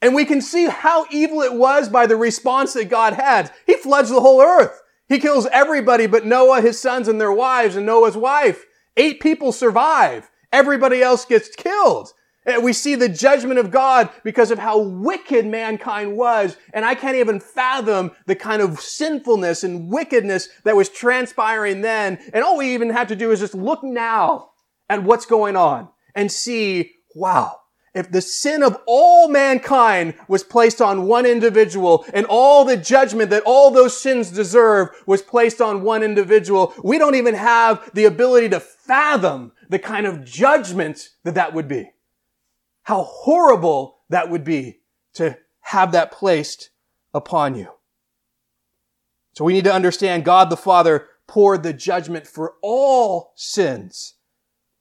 And 0.00 0.14
we 0.14 0.24
can 0.24 0.40
see 0.40 0.66
how 0.66 1.04
evil 1.10 1.42
it 1.42 1.54
was 1.54 1.88
by 1.88 2.06
the 2.06 2.16
response 2.16 2.74
that 2.74 2.88
God 2.88 3.14
had. 3.14 3.52
He 3.66 3.74
floods 3.74 4.10
the 4.10 4.20
whole 4.20 4.40
earth. 4.40 4.80
He 5.08 5.18
kills 5.18 5.46
everybody 5.46 6.06
but 6.06 6.24
Noah, 6.24 6.60
his 6.60 6.80
sons, 6.80 7.08
and 7.08 7.20
their 7.20 7.32
wives, 7.32 7.74
and 7.74 7.84
Noah's 7.84 8.16
wife. 8.16 8.64
Eight 9.00 9.20
people 9.20 9.50
survive. 9.50 10.30
Everybody 10.52 11.00
else 11.00 11.24
gets 11.24 11.48
killed. 11.48 12.12
And 12.44 12.62
we 12.62 12.74
see 12.74 12.96
the 12.96 13.08
judgment 13.08 13.58
of 13.58 13.70
God 13.70 14.10
because 14.24 14.50
of 14.50 14.58
how 14.58 14.78
wicked 14.78 15.46
mankind 15.46 16.18
was. 16.18 16.58
And 16.74 16.84
I 16.84 16.94
can't 16.94 17.16
even 17.16 17.40
fathom 17.40 18.10
the 18.26 18.36
kind 18.36 18.60
of 18.60 18.78
sinfulness 18.78 19.64
and 19.64 19.90
wickedness 19.90 20.50
that 20.64 20.76
was 20.76 20.90
transpiring 20.90 21.80
then. 21.80 22.18
And 22.34 22.44
all 22.44 22.58
we 22.58 22.74
even 22.74 22.90
have 22.90 23.08
to 23.08 23.16
do 23.16 23.30
is 23.30 23.40
just 23.40 23.54
look 23.54 23.82
now 23.82 24.50
at 24.90 25.02
what's 25.02 25.24
going 25.24 25.56
on 25.56 25.88
and 26.14 26.30
see, 26.30 26.92
wow, 27.14 27.56
if 27.94 28.10
the 28.10 28.20
sin 28.20 28.62
of 28.62 28.78
all 28.86 29.28
mankind 29.28 30.14
was 30.28 30.44
placed 30.44 30.80
on 30.80 31.06
one 31.06 31.26
individual 31.26 32.04
and 32.14 32.24
all 32.26 32.64
the 32.64 32.76
judgment 32.76 33.30
that 33.30 33.42
all 33.44 33.70
those 33.70 34.00
sins 34.00 34.30
deserve 34.30 34.90
was 35.06 35.22
placed 35.22 35.60
on 35.60 35.82
one 35.82 36.02
individual, 36.02 36.72
we 36.84 36.98
don't 36.98 37.16
even 37.16 37.34
have 37.34 37.90
the 37.94 38.04
ability 38.04 38.48
to 38.50 38.60
fathom 38.60 39.52
the 39.68 39.78
kind 39.78 40.06
of 40.06 40.24
judgment 40.24 41.10
that 41.24 41.34
that 41.34 41.52
would 41.52 41.66
be. 41.66 41.90
How 42.82 43.02
horrible 43.02 43.98
that 44.08 44.30
would 44.30 44.44
be 44.44 44.80
to 45.14 45.36
have 45.60 45.92
that 45.92 46.12
placed 46.12 46.70
upon 47.12 47.56
you. 47.56 47.68
So 49.34 49.44
we 49.44 49.52
need 49.52 49.64
to 49.64 49.74
understand 49.74 50.24
God 50.24 50.50
the 50.50 50.56
Father 50.56 51.08
poured 51.26 51.62
the 51.62 51.72
judgment 51.72 52.26
for 52.26 52.54
all 52.62 53.32
sins 53.36 54.14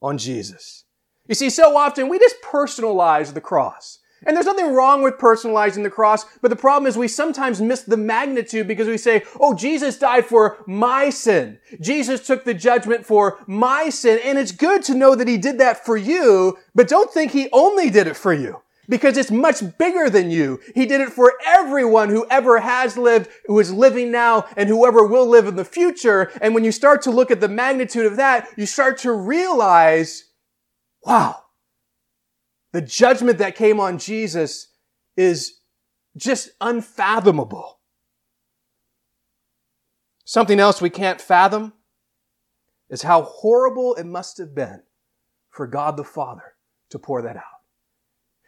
on 0.01 0.17
Jesus. 0.17 0.85
You 1.29 1.35
see, 1.35 1.51
so 1.51 1.77
often 1.77 2.09
we 2.09 2.17
just 2.17 2.41
personalize 2.41 3.33
the 3.33 3.39
cross. 3.39 3.99
And 4.25 4.35
there's 4.35 4.47
nothing 4.47 4.73
wrong 4.73 5.01
with 5.01 5.13
personalizing 5.17 5.83
the 5.83 5.89
cross, 5.89 6.25
but 6.41 6.49
the 6.49 6.55
problem 6.57 6.87
is 6.87 6.97
we 6.97 7.07
sometimes 7.07 7.61
miss 7.61 7.83
the 7.83 7.95
magnitude 7.95 8.67
because 8.67 8.87
we 8.87 8.97
say, 8.97 9.23
oh, 9.39 9.53
Jesus 9.53 9.97
died 9.97 10.25
for 10.25 10.57
my 10.67 11.09
sin. 11.09 11.59
Jesus 11.79 12.25
took 12.25 12.43
the 12.43 12.53
judgment 12.53 13.05
for 13.05 13.39
my 13.47 13.89
sin. 13.89 14.19
And 14.25 14.37
it's 14.37 14.51
good 14.51 14.83
to 14.83 14.95
know 14.95 15.15
that 15.15 15.27
he 15.27 15.37
did 15.37 15.59
that 15.59 15.85
for 15.85 15.95
you, 15.95 16.57
but 16.75 16.89
don't 16.89 17.13
think 17.13 17.31
he 17.31 17.47
only 17.53 17.89
did 17.89 18.07
it 18.07 18.17
for 18.17 18.33
you 18.33 18.61
because 18.89 19.15
it's 19.15 19.31
much 19.31 19.61
bigger 19.77 20.09
than 20.09 20.31
you. 20.31 20.59
He 20.73 20.87
did 20.87 20.99
it 20.99 21.13
for 21.13 21.35
everyone 21.45 22.09
who 22.09 22.25
ever 22.29 22.59
has 22.59 22.97
lived, 22.97 23.29
who 23.45 23.59
is 23.59 23.71
living 23.71 24.11
now, 24.11 24.47
and 24.57 24.67
whoever 24.67 25.05
will 25.05 25.27
live 25.27 25.47
in 25.47 25.55
the 25.55 25.63
future. 25.63 26.31
And 26.41 26.55
when 26.55 26.63
you 26.63 26.71
start 26.71 27.03
to 27.03 27.11
look 27.11 27.29
at 27.29 27.39
the 27.39 27.47
magnitude 27.47 28.07
of 28.07 28.17
that, 28.17 28.49
you 28.57 28.65
start 28.65 28.97
to 28.99 29.13
realize 29.13 30.25
Wow. 31.09 31.37
The 32.71 32.83
judgment 32.83 33.39
that 33.39 33.55
came 33.55 33.79
on 33.79 33.97
Jesus 33.97 34.67
is 35.17 35.55
just 36.15 36.51
unfathomable. 36.61 37.79
Something 40.23 40.59
else 40.59 40.79
we 40.79 40.91
can't 40.91 41.19
fathom 41.19 41.73
is 42.91 43.01
how 43.01 43.23
horrible 43.23 43.95
it 43.95 44.03
must 44.03 44.37
have 44.37 44.53
been 44.53 44.83
for 45.49 45.65
God 45.65 45.97
the 45.97 46.03
Father 46.03 46.53
to 46.91 46.99
pour 46.99 47.23
that 47.23 47.37
out. 47.37 47.43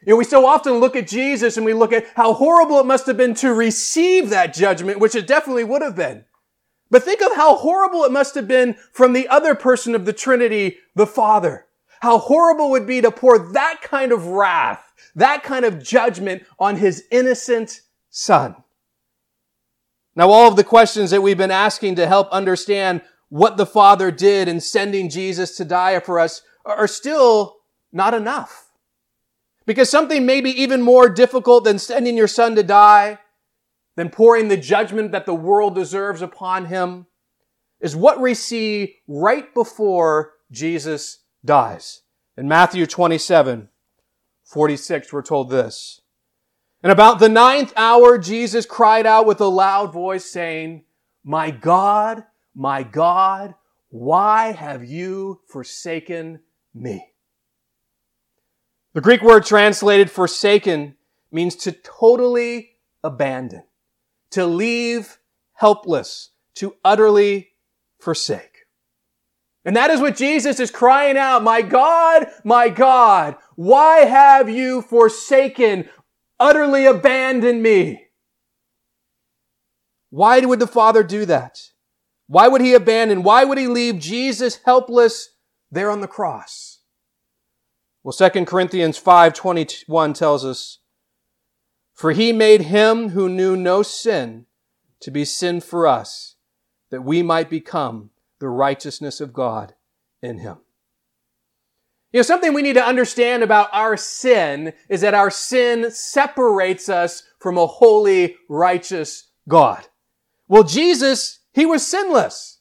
You 0.06 0.12
know, 0.12 0.16
we 0.16 0.24
so 0.24 0.46
often 0.46 0.74
look 0.74 0.94
at 0.94 1.08
Jesus 1.08 1.56
and 1.56 1.66
we 1.66 1.74
look 1.74 1.92
at 1.92 2.06
how 2.14 2.32
horrible 2.32 2.78
it 2.78 2.86
must 2.86 3.06
have 3.06 3.16
been 3.16 3.34
to 3.34 3.52
receive 3.52 4.30
that 4.30 4.54
judgment, 4.54 5.00
which 5.00 5.16
it 5.16 5.26
definitely 5.26 5.64
would 5.64 5.82
have 5.82 5.96
been. 5.96 6.26
But 6.92 7.02
think 7.02 7.22
of 7.22 7.34
how 7.34 7.56
horrible 7.56 8.04
it 8.04 8.12
must 8.12 8.36
have 8.36 8.46
been 8.46 8.76
from 8.92 9.14
the 9.14 9.26
other 9.26 9.56
person 9.56 9.96
of 9.96 10.04
the 10.04 10.12
Trinity, 10.12 10.78
the 10.94 11.08
Father. 11.08 11.66
How 12.02 12.18
horrible 12.18 12.66
it 12.66 12.70
would 12.70 12.86
be 12.88 13.00
to 13.00 13.12
pour 13.12 13.38
that 13.52 13.78
kind 13.80 14.10
of 14.10 14.26
wrath, 14.26 14.92
that 15.14 15.44
kind 15.44 15.64
of 15.64 15.80
judgment 15.80 16.42
on 16.58 16.74
his 16.74 17.04
innocent 17.12 17.82
son. 18.10 18.56
Now, 20.16 20.28
all 20.28 20.48
of 20.48 20.56
the 20.56 20.64
questions 20.64 21.12
that 21.12 21.22
we've 21.22 21.38
been 21.38 21.52
asking 21.52 21.94
to 21.94 22.08
help 22.08 22.28
understand 22.32 23.02
what 23.28 23.56
the 23.56 23.66
Father 23.66 24.10
did 24.10 24.48
in 24.48 24.58
sending 24.58 25.10
Jesus 25.10 25.56
to 25.58 25.64
die 25.64 26.00
for 26.00 26.18
us 26.18 26.42
are 26.64 26.88
still 26.88 27.58
not 27.92 28.14
enough. 28.14 28.72
Because 29.64 29.88
something 29.88 30.26
maybe 30.26 30.50
even 30.60 30.82
more 30.82 31.08
difficult 31.08 31.62
than 31.62 31.78
sending 31.78 32.16
your 32.16 32.26
son 32.26 32.56
to 32.56 32.64
die, 32.64 33.20
than 33.94 34.10
pouring 34.10 34.48
the 34.48 34.56
judgment 34.56 35.12
that 35.12 35.24
the 35.24 35.36
world 35.36 35.76
deserves 35.76 36.20
upon 36.20 36.64
him, 36.64 37.06
is 37.80 37.94
what 37.94 38.20
we 38.20 38.34
see 38.34 38.96
right 39.06 39.54
before 39.54 40.32
Jesus 40.50 41.21
dies. 41.44 42.02
In 42.36 42.48
Matthew 42.48 42.86
27, 42.86 43.68
46, 44.44 45.12
we're 45.12 45.22
told 45.22 45.50
this. 45.50 46.00
And 46.82 46.90
about 46.90 47.20
the 47.20 47.28
ninth 47.28 47.72
hour, 47.76 48.18
Jesus 48.18 48.66
cried 48.66 49.06
out 49.06 49.26
with 49.26 49.40
a 49.40 49.46
loud 49.46 49.92
voice 49.92 50.24
saying, 50.24 50.84
My 51.24 51.50
God, 51.50 52.24
my 52.54 52.82
God, 52.82 53.54
why 53.90 54.52
have 54.52 54.84
you 54.84 55.40
forsaken 55.46 56.40
me? 56.74 57.12
The 58.94 59.00
Greek 59.00 59.22
word 59.22 59.44
translated 59.44 60.10
forsaken 60.10 60.96
means 61.30 61.56
to 61.56 61.72
totally 61.72 62.70
abandon, 63.02 63.64
to 64.30 64.44
leave 64.44 65.18
helpless, 65.54 66.30
to 66.56 66.74
utterly 66.84 67.52
forsake. 67.98 68.51
And 69.64 69.76
that 69.76 69.90
is 69.90 70.00
what 70.00 70.16
Jesus 70.16 70.58
is 70.58 70.70
crying 70.70 71.16
out. 71.16 71.44
My 71.44 71.62
God, 71.62 72.26
my 72.44 72.68
God, 72.68 73.36
why 73.54 73.98
have 73.98 74.48
you 74.48 74.82
forsaken, 74.82 75.88
utterly 76.40 76.84
abandoned 76.84 77.62
me? 77.62 78.06
Why 80.10 80.40
would 80.40 80.58
the 80.58 80.66
Father 80.66 81.02
do 81.02 81.24
that? 81.26 81.58
Why 82.26 82.48
would 82.48 82.60
he 82.60 82.74
abandon? 82.74 83.22
Why 83.22 83.44
would 83.44 83.58
he 83.58 83.66
leave 83.66 83.98
Jesus 83.98 84.60
helpless 84.64 85.30
there 85.70 85.90
on 85.90 86.00
the 86.00 86.08
cross? 86.08 86.80
Well, 88.02 88.12
2 88.12 88.46
Corinthians 88.46 88.98
5:21 88.98 90.12
tells 90.12 90.44
us, 90.44 90.78
"For 91.94 92.12
he 92.12 92.32
made 92.32 92.62
him 92.62 93.10
who 93.10 93.28
knew 93.28 93.56
no 93.56 93.82
sin 93.82 94.46
to 95.00 95.10
be 95.10 95.24
sin 95.24 95.60
for 95.60 95.86
us, 95.86 96.36
that 96.90 97.02
we 97.02 97.22
might 97.22 97.48
become 97.48 98.11
the 98.42 98.48
righteousness 98.48 99.20
of 99.20 99.32
God 99.32 99.72
in 100.20 100.38
him. 100.38 100.56
You 102.12 102.18
know, 102.18 102.22
something 102.22 102.52
we 102.52 102.60
need 102.60 102.74
to 102.74 102.84
understand 102.84 103.44
about 103.44 103.68
our 103.72 103.96
sin 103.96 104.72
is 104.88 105.00
that 105.02 105.14
our 105.14 105.30
sin 105.30 105.92
separates 105.92 106.88
us 106.88 107.22
from 107.38 107.56
a 107.56 107.68
holy, 107.68 108.34
righteous 108.48 109.28
God. 109.48 109.86
Well, 110.48 110.64
Jesus, 110.64 111.38
he 111.52 111.64
was 111.64 111.86
sinless. 111.86 112.58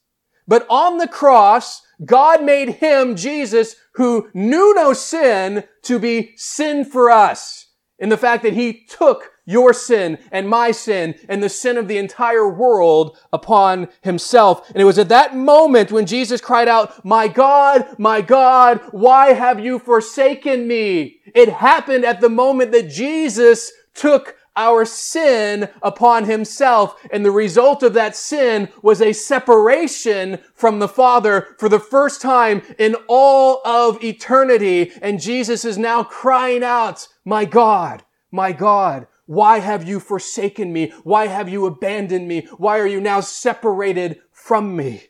But 0.48 0.68
on 0.70 1.00
the 1.00 1.08
cross, 1.08 1.82
God 2.06 2.44
made 2.44 2.76
him, 2.76 3.16
Jesus, 3.16 3.76
who 3.96 4.30
knew 4.36 4.76
no 4.76 4.94
sin, 4.94 5.64
to 5.82 5.98
be 5.98 6.34
sin 6.36 6.86
for 6.86 7.10
us. 7.10 7.70
In 7.98 8.10
the 8.10 8.18
fact 8.18 8.44
that 8.44 8.54
he 8.54 8.86
took 8.86 9.31
your 9.46 9.74
sin 9.74 10.18
and 10.32 10.48
my 10.48 10.72
sin 10.72 11.16
and 11.28 11.42
the 11.42 11.50
sin 11.50 11.78
of 11.78 11.88
the 11.88 11.98
entire 11.98 12.48
world 12.48 13.18
upon 13.34 13.90
himself. 14.02 14.70
And 14.70 14.78
it 14.78 14.86
was 14.86 15.00
at 15.00 15.10
that 15.10 15.36
moment 15.36 15.92
when 15.92 16.06
Jesus 16.06 16.42
cried 16.42 16.68
out, 16.68 17.04
my 17.04 17.28
God, 17.28 17.96
my 17.98 18.22
God, 18.22 18.82
why 18.92 19.34
have 19.34 19.60
you 19.60 19.80
forsaken 19.80 20.68
me? 20.68 21.20
It 21.34 21.50
happened 21.50 22.06
at 22.06 22.22
the 22.22 22.30
moment 22.30 22.72
that 22.72 22.90
Jesus 22.90 23.72
took 23.94 24.38
our 24.56 24.84
sin 24.84 25.70
upon 25.82 26.26
himself. 26.26 26.96
And 27.12 27.26
the 27.26 27.32
result 27.32 27.84
of 27.84 27.94
that 27.94 28.16
sin 28.16 28.70
was 28.82 29.02
a 29.02 29.14
separation 29.14 30.40
from 30.54 30.80
the 30.80 30.90
Father 30.90 31.56
for 31.58 31.70
the 31.70 31.80
first 31.80 32.22
time 32.22 32.62
in 32.78 32.96
all 33.08 33.62
of 33.66 34.04
eternity. 34.04 34.92
And 35.02 35.22
Jesus 35.22 35.64
is 35.64 35.78
now 35.78 36.04
crying 36.04 36.64
out, 36.64 37.08
my 37.24 37.46
God, 37.46 38.04
my 38.30 38.52
God, 38.52 39.08
why 39.32 39.60
have 39.60 39.88
you 39.88 40.02
forsaken 40.02 40.74
me? 40.74 40.92
Why 41.06 41.28
have 41.28 41.48
you 41.48 41.66
abandoned 41.66 42.28
me? 42.28 42.50
Why 42.58 42.80
are 42.80 42.86
you 42.86 43.00
now 43.00 43.22
separated 43.22 44.20
from 44.34 44.76
me? 44.76 45.04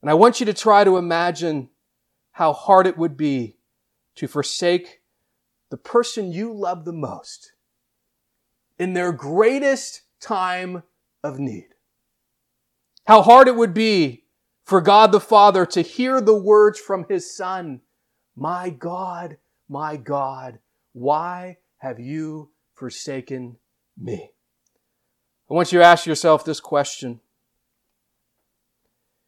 And 0.00 0.10
I 0.10 0.14
want 0.14 0.40
you 0.40 0.46
to 0.46 0.54
try 0.54 0.82
to 0.84 0.96
imagine 0.96 1.68
how 2.32 2.54
hard 2.54 2.86
it 2.86 2.96
would 2.96 3.18
be 3.18 3.58
to 4.14 4.26
forsake 4.26 5.02
the 5.68 5.76
person 5.76 6.32
you 6.32 6.54
love 6.54 6.86
the 6.86 6.92
most 6.94 7.52
in 8.78 8.94
their 8.94 9.12
greatest 9.12 10.00
time 10.18 10.82
of 11.22 11.38
need. 11.38 11.74
How 13.06 13.20
hard 13.20 13.46
it 13.46 13.56
would 13.56 13.74
be 13.74 14.24
for 14.64 14.80
God 14.80 15.12
the 15.12 15.20
Father 15.20 15.66
to 15.66 15.82
hear 15.82 16.18
the 16.22 16.34
words 16.34 16.80
from 16.80 17.04
His 17.10 17.36
Son, 17.36 17.82
My 18.34 18.70
God, 18.70 19.36
my 19.68 19.98
God, 19.98 20.60
why 20.94 21.58
have 21.76 22.00
you 22.00 22.48
forsaken 22.80 23.58
me? 23.96 24.32
I 25.48 25.54
want 25.54 25.70
you 25.70 25.78
to 25.78 25.84
ask 25.84 26.06
yourself 26.06 26.44
this 26.44 26.58
question. 26.58 27.20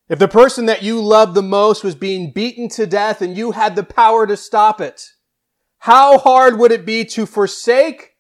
If 0.09 0.19
the 0.19 0.27
person 0.27 0.67
that 0.67 0.83
you 0.83 1.01
loved 1.01 1.35
the 1.35 1.43
most 1.43 1.85
was 1.85 1.95
being 1.95 2.33
beaten 2.33 2.69
to 2.71 2.87
death 2.87 3.23
and 3.23 3.37
you 3.37 3.53
had 3.53 3.77
the 3.77 3.85
power 3.85 4.27
to 4.27 4.37
stop 4.37 4.81
it, 4.81 5.11
how 5.79 6.19
hard 6.19 6.59
would 6.59 6.73
it 6.73 6.85
be 6.85 7.05
to 7.05 7.27
forsake 7.27 8.13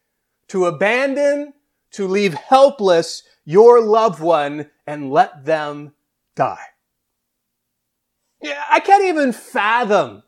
to 0.53 0.66
abandon, 0.66 1.55
to 1.92 2.07
leave 2.07 2.35
helpless 2.35 3.23
your 3.47 3.81
loved 3.81 4.21
one 4.21 4.68
and 4.87 5.11
let 5.11 5.47
them 5.47 5.95
die. 6.37 6.66
Yeah, 8.42 8.62
I 8.71 8.81
can't 8.81 9.05
even 9.05 9.33
fathom 9.33 10.25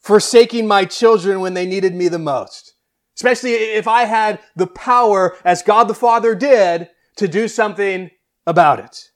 forsaking 0.00 0.66
my 0.66 0.86
children 0.86 1.40
when 1.40 1.52
they 1.52 1.66
needed 1.66 1.94
me 1.94 2.08
the 2.08 2.18
most. 2.18 2.75
Especially 3.16 3.54
if 3.54 3.88
I 3.88 4.04
had 4.04 4.40
the 4.54 4.66
power, 4.66 5.36
as 5.44 5.62
God 5.62 5.88
the 5.88 5.94
Father 5.94 6.34
did, 6.34 6.88
to 7.16 7.26
do 7.26 7.48
something 7.48 8.10
about 8.46 8.78
it. 8.78 9.10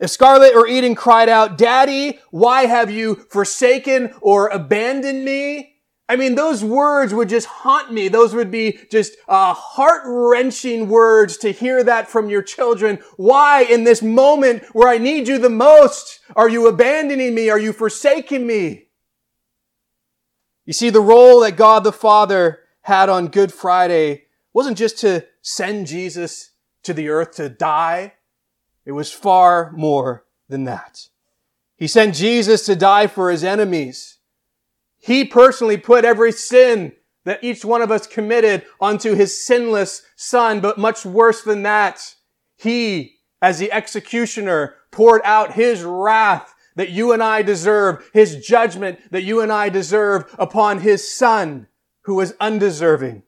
If 0.00 0.10
Scarlet 0.10 0.56
or 0.56 0.66
Eden 0.66 0.96
cried 0.96 1.28
out, 1.28 1.56
Daddy, 1.56 2.18
why 2.30 2.66
have 2.66 2.90
you 2.90 3.14
forsaken 3.30 4.12
or 4.20 4.48
abandoned 4.48 5.24
me? 5.24 5.70
I 6.08 6.16
mean, 6.16 6.34
those 6.34 6.62
words 6.62 7.14
would 7.14 7.30
just 7.30 7.46
haunt 7.46 7.92
me. 7.92 8.08
Those 8.08 8.34
would 8.34 8.50
be 8.50 8.80
just 8.90 9.14
uh, 9.28 9.54
heart-wrenching 9.54 10.88
words 10.88 11.38
to 11.38 11.52
hear 11.52 11.82
that 11.84 12.08
from 12.10 12.28
your 12.28 12.42
children. 12.42 12.98
Why, 13.16 13.62
in 13.62 13.84
this 13.84 14.02
moment 14.02 14.64
where 14.74 14.88
I 14.88 14.98
need 14.98 15.28
you 15.28 15.38
the 15.38 15.48
most, 15.48 16.20
are 16.36 16.48
you 16.48 16.66
abandoning 16.66 17.34
me? 17.34 17.48
Are 17.48 17.58
you 17.58 17.72
forsaking 17.72 18.46
me? 18.46 18.88
You 20.66 20.72
see, 20.72 20.90
the 20.90 21.00
role 21.00 21.40
that 21.40 21.56
God 21.56 21.84
the 21.84 21.92
Father 21.92 22.60
had 22.84 23.08
on 23.08 23.28
Good 23.28 23.52
Friday 23.52 24.24
wasn't 24.52 24.78
just 24.78 24.98
to 24.98 25.26
send 25.40 25.86
Jesus 25.86 26.52
to 26.82 26.92
the 26.92 27.08
earth 27.08 27.32
to 27.36 27.48
die. 27.48 28.14
It 28.84 28.92
was 28.92 29.10
far 29.10 29.72
more 29.72 30.26
than 30.48 30.64
that. 30.64 31.08
He 31.76 31.86
sent 31.86 32.14
Jesus 32.14 32.66
to 32.66 32.76
die 32.76 33.06
for 33.06 33.30
his 33.30 33.42
enemies. 33.42 34.18
He 34.98 35.24
personally 35.24 35.78
put 35.78 36.04
every 36.04 36.30
sin 36.30 36.92
that 37.24 37.42
each 37.42 37.64
one 37.64 37.80
of 37.80 37.90
us 37.90 38.06
committed 38.06 38.64
onto 38.78 39.14
his 39.14 39.44
sinless 39.44 40.02
son. 40.14 40.60
But 40.60 40.76
much 40.76 41.06
worse 41.06 41.42
than 41.42 41.62
that, 41.62 42.14
he, 42.54 43.16
as 43.40 43.58
the 43.58 43.72
executioner, 43.72 44.76
poured 44.90 45.22
out 45.24 45.54
his 45.54 45.82
wrath 45.82 46.54
that 46.76 46.90
you 46.90 47.12
and 47.12 47.22
I 47.22 47.40
deserve, 47.40 48.10
his 48.12 48.44
judgment 48.44 49.10
that 49.10 49.22
you 49.22 49.40
and 49.40 49.50
I 49.50 49.70
deserve 49.70 50.34
upon 50.38 50.80
his 50.80 51.10
son 51.10 51.66
who 52.04 52.14
was 52.14 52.34
undeserving. 52.40 53.22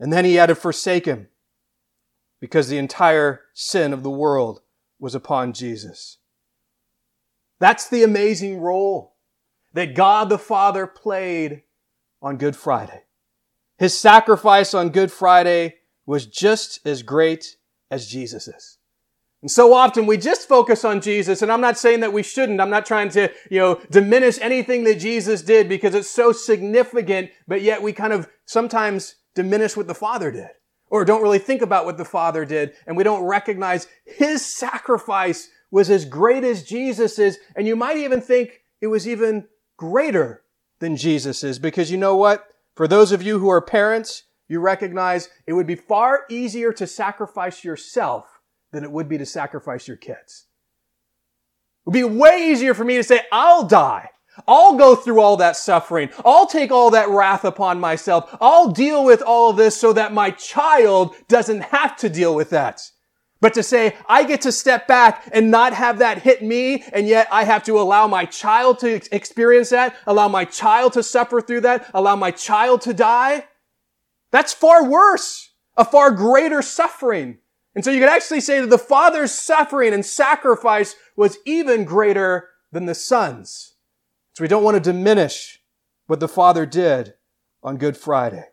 And 0.00 0.12
then 0.12 0.24
he 0.24 0.34
had 0.34 0.46
to 0.46 0.54
forsake 0.54 1.04
him 1.04 1.28
because 2.40 2.68
the 2.68 2.78
entire 2.78 3.42
sin 3.52 3.92
of 3.92 4.02
the 4.02 4.10
world 4.10 4.60
was 4.98 5.14
upon 5.14 5.52
Jesus. 5.52 6.18
That's 7.58 7.88
the 7.88 8.02
amazing 8.02 8.60
role 8.60 9.14
that 9.72 9.94
God 9.94 10.28
the 10.28 10.38
Father 10.38 10.86
played 10.86 11.62
on 12.20 12.36
Good 12.36 12.56
Friday. 12.56 13.02
His 13.78 13.98
sacrifice 13.98 14.74
on 14.74 14.90
Good 14.90 15.10
Friday 15.10 15.76
was 16.06 16.26
just 16.26 16.86
as 16.86 17.02
great 17.02 17.56
as 17.90 18.06
Jesus's. 18.06 18.78
And 19.44 19.50
so 19.50 19.74
often 19.74 20.06
we 20.06 20.16
just 20.16 20.48
focus 20.48 20.86
on 20.86 21.02
Jesus, 21.02 21.42
and 21.42 21.52
I'm 21.52 21.60
not 21.60 21.76
saying 21.76 22.00
that 22.00 22.14
we 22.14 22.22
shouldn't. 22.22 22.62
I'm 22.62 22.70
not 22.70 22.86
trying 22.86 23.10
to, 23.10 23.30
you 23.50 23.58
know, 23.58 23.78
diminish 23.90 24.38
anything 24.40 24.84
that 24.84 24.98
Jesus 24.98 25.42
did 25.42 25.68
because 25.68 25.94
it's 25.94 26.08
so 26.08 26.32
significant, 26.32 27.30
but 27.46 27.60
yet 27.60 27.82
we 27.82 27.92
kind 27.92 28.14
of 28.14 28.26
sometimes 28.46 29.16
diminish 29.34 29.76
what 29.76 29.86
the 29.86 29.94
Father 29.94 30.30
did. 30.30 30.48
Or 30.88 31.04
don't 31.04 31.20
really 31.20 31.38
think 31.38 31.60
about 31.60 31.84
what 31.84 31.98
the 31.98 32.06
Father 32.06 32.46
did, 32.46 32.72
and 32.86 32.96
we 32.96 33.04
don't 33.04 33.24
recognize 33.24 33.86
His 34.06 34.42
sacrifice 34.42 35.50
was 35.70 35.90
as 35.90 36.06
great 36.06 36.42
as 36.42 36.62
Jesus's, 36.62 37.36
and 37.54 37.66
you 37.66 37.76
might 37.76 37.98
even 37.98 38.22
think 38.22 38.62
it 38.80 38.86
was 38.86 39.06
even 39.06 39.46
greater 39.76 40.42
than 40.78 40.96
Jesus 40.96 41.44
is. 41.44 41.58
Because 41.58 41.90
you 41.90 41.98
know 41.98 42.16
what? 42.16 42.46
For 42.76 42.88
those 42.88 43.12
of 43.12 43.22
you 43.22 43.40
who 43.40 43.50
are 43.50 43.60
parents, 43.60 44.22
you 44.48 44.60
recognize 44.60 45.28
it 45.46 45.52
would 45.52 45.66
be 45.66 45.74
far 45.74 46.24
easier 46.30 46.72
to 46.72 46.86
sacrifice 46.86 47.62
yourself 47.62 48.33
than 48.74 48.84
it 48.84 48.92
would 48.92 49.08
be 49.08 49.16
to 49.18 49.24
sacrifice 49.24 49.88
your 49.88 49.96
kids. 49.96 50.46
It 51.86 51.90
would 51.90 51.92
be 51.94 52.04
way 52.04 52.50
easier 52.50 52.74
for 52.74 52.84
me 52.84 52.96
to 52.96 53.02
say, 53.02 53.20
I'll 53.32 53.64
die. 53.64 54.10
I'll 54.48 54.76
go 54.76 54.96
through 54.96 55.20
all 55.20 55.36
that 55.38 55.56
suffering. 55.56 56.10
I'll 56.24 56.46
take 56.46 56.70
all 56.70 56.90
that 56.90 57.08
wrath 57.08 57.44
upon 57.44 57.80
myself. 57.80 58.36
I'll 58.40 58.70
deal 58.70 59.04
with 59.04 59.22
all 59.22 59.50
of 59.50 59.56
this 59.56 59.76
so 59.76 59.92
that 59.92 60.12
my 60.12 60.30
child 60.32 61.14
doesn't 61.28 61.62
have 61.62 61.96
to 61.98 62.08
deal 62.08 62.34
with 62.34 62.50
that. 62.50 62.82
But 63.40 63.54
to 63.54 63.62
say, 63.62 63.96
I 64.08 64.24
get 64.24 64.40
to 64.42 64.52
step 64.52 64.88
back 64.88 65.28
and 65.32 65.50
not 65.50 65.74
have 65.74 65.98
that 65.98 66.22
hit 66.22 66.42
me, 66.42 66.82
and 66.92 67.06
yet 67.06 67.28
I 67.30 67.44
have 67.44 67.62
to 67.64 67.78
allow 67.78 68.06
my 68.06 68.24
child 68.24 68.78
to 68.80 69.14
experience 69.14 69.68
that, 69.68 69.94
allow 70.06 70.28
my 70.28 70.44
child 70.44 70.94
to 70.94 71.02
suffer 71.02 71.40
through 71.40 71.60
that, 71.60 71.90
allow 71.92 72.16
my 72.16 72.30
child 72.30 72.80
to 72.82 72.94
die, 72.94 73.46
that's 74.30 74.52
far 74.52 74.88
worse, 74.88 75.52
a 75.76 75.84
far 75.84 76.10
greater 76.10 76.62
suffering. 76.62 77.38
And 77.74 77.84
so 77.84 77.90
you 77.90 78.00
could 78.00 78.08
actually 78.08 78.40
say 78.40 78.60
that 78.60 78.70
the 78.70 78.78
father's 78.78 79.32
suffering 79.32 79.92
and 79.92 80.04
sacrifice 80.04 80.94
was 81.16 81.38
even 81.44 81.84
greater 81.84 82.50
than 82.70 82.86
the 82.86 82.94
son's. 82.94 83.74
So 84.32 84.42
we 84.44 84.48
don't 84.48 84.62
want 84.62 84.76
to 84.76 84.92
diminish 84.92 85.60
what 86.06 86.20
the 86.20 86.28
father 86.28 86.66
did 86.66 87.14
on 87.62 87.76
Good 87.76 87.96
Friday. 87.96 88.44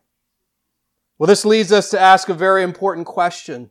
Well, 1.17 1.27
this 1.27 1.45
leads 1.45 1.71
us 1.71 1.91
to 1.91 1.99
ask 1.99 2.29
a 2.29 2.33
very 2.33 2.63
important 2.63 3.05
question. 3.05 3.69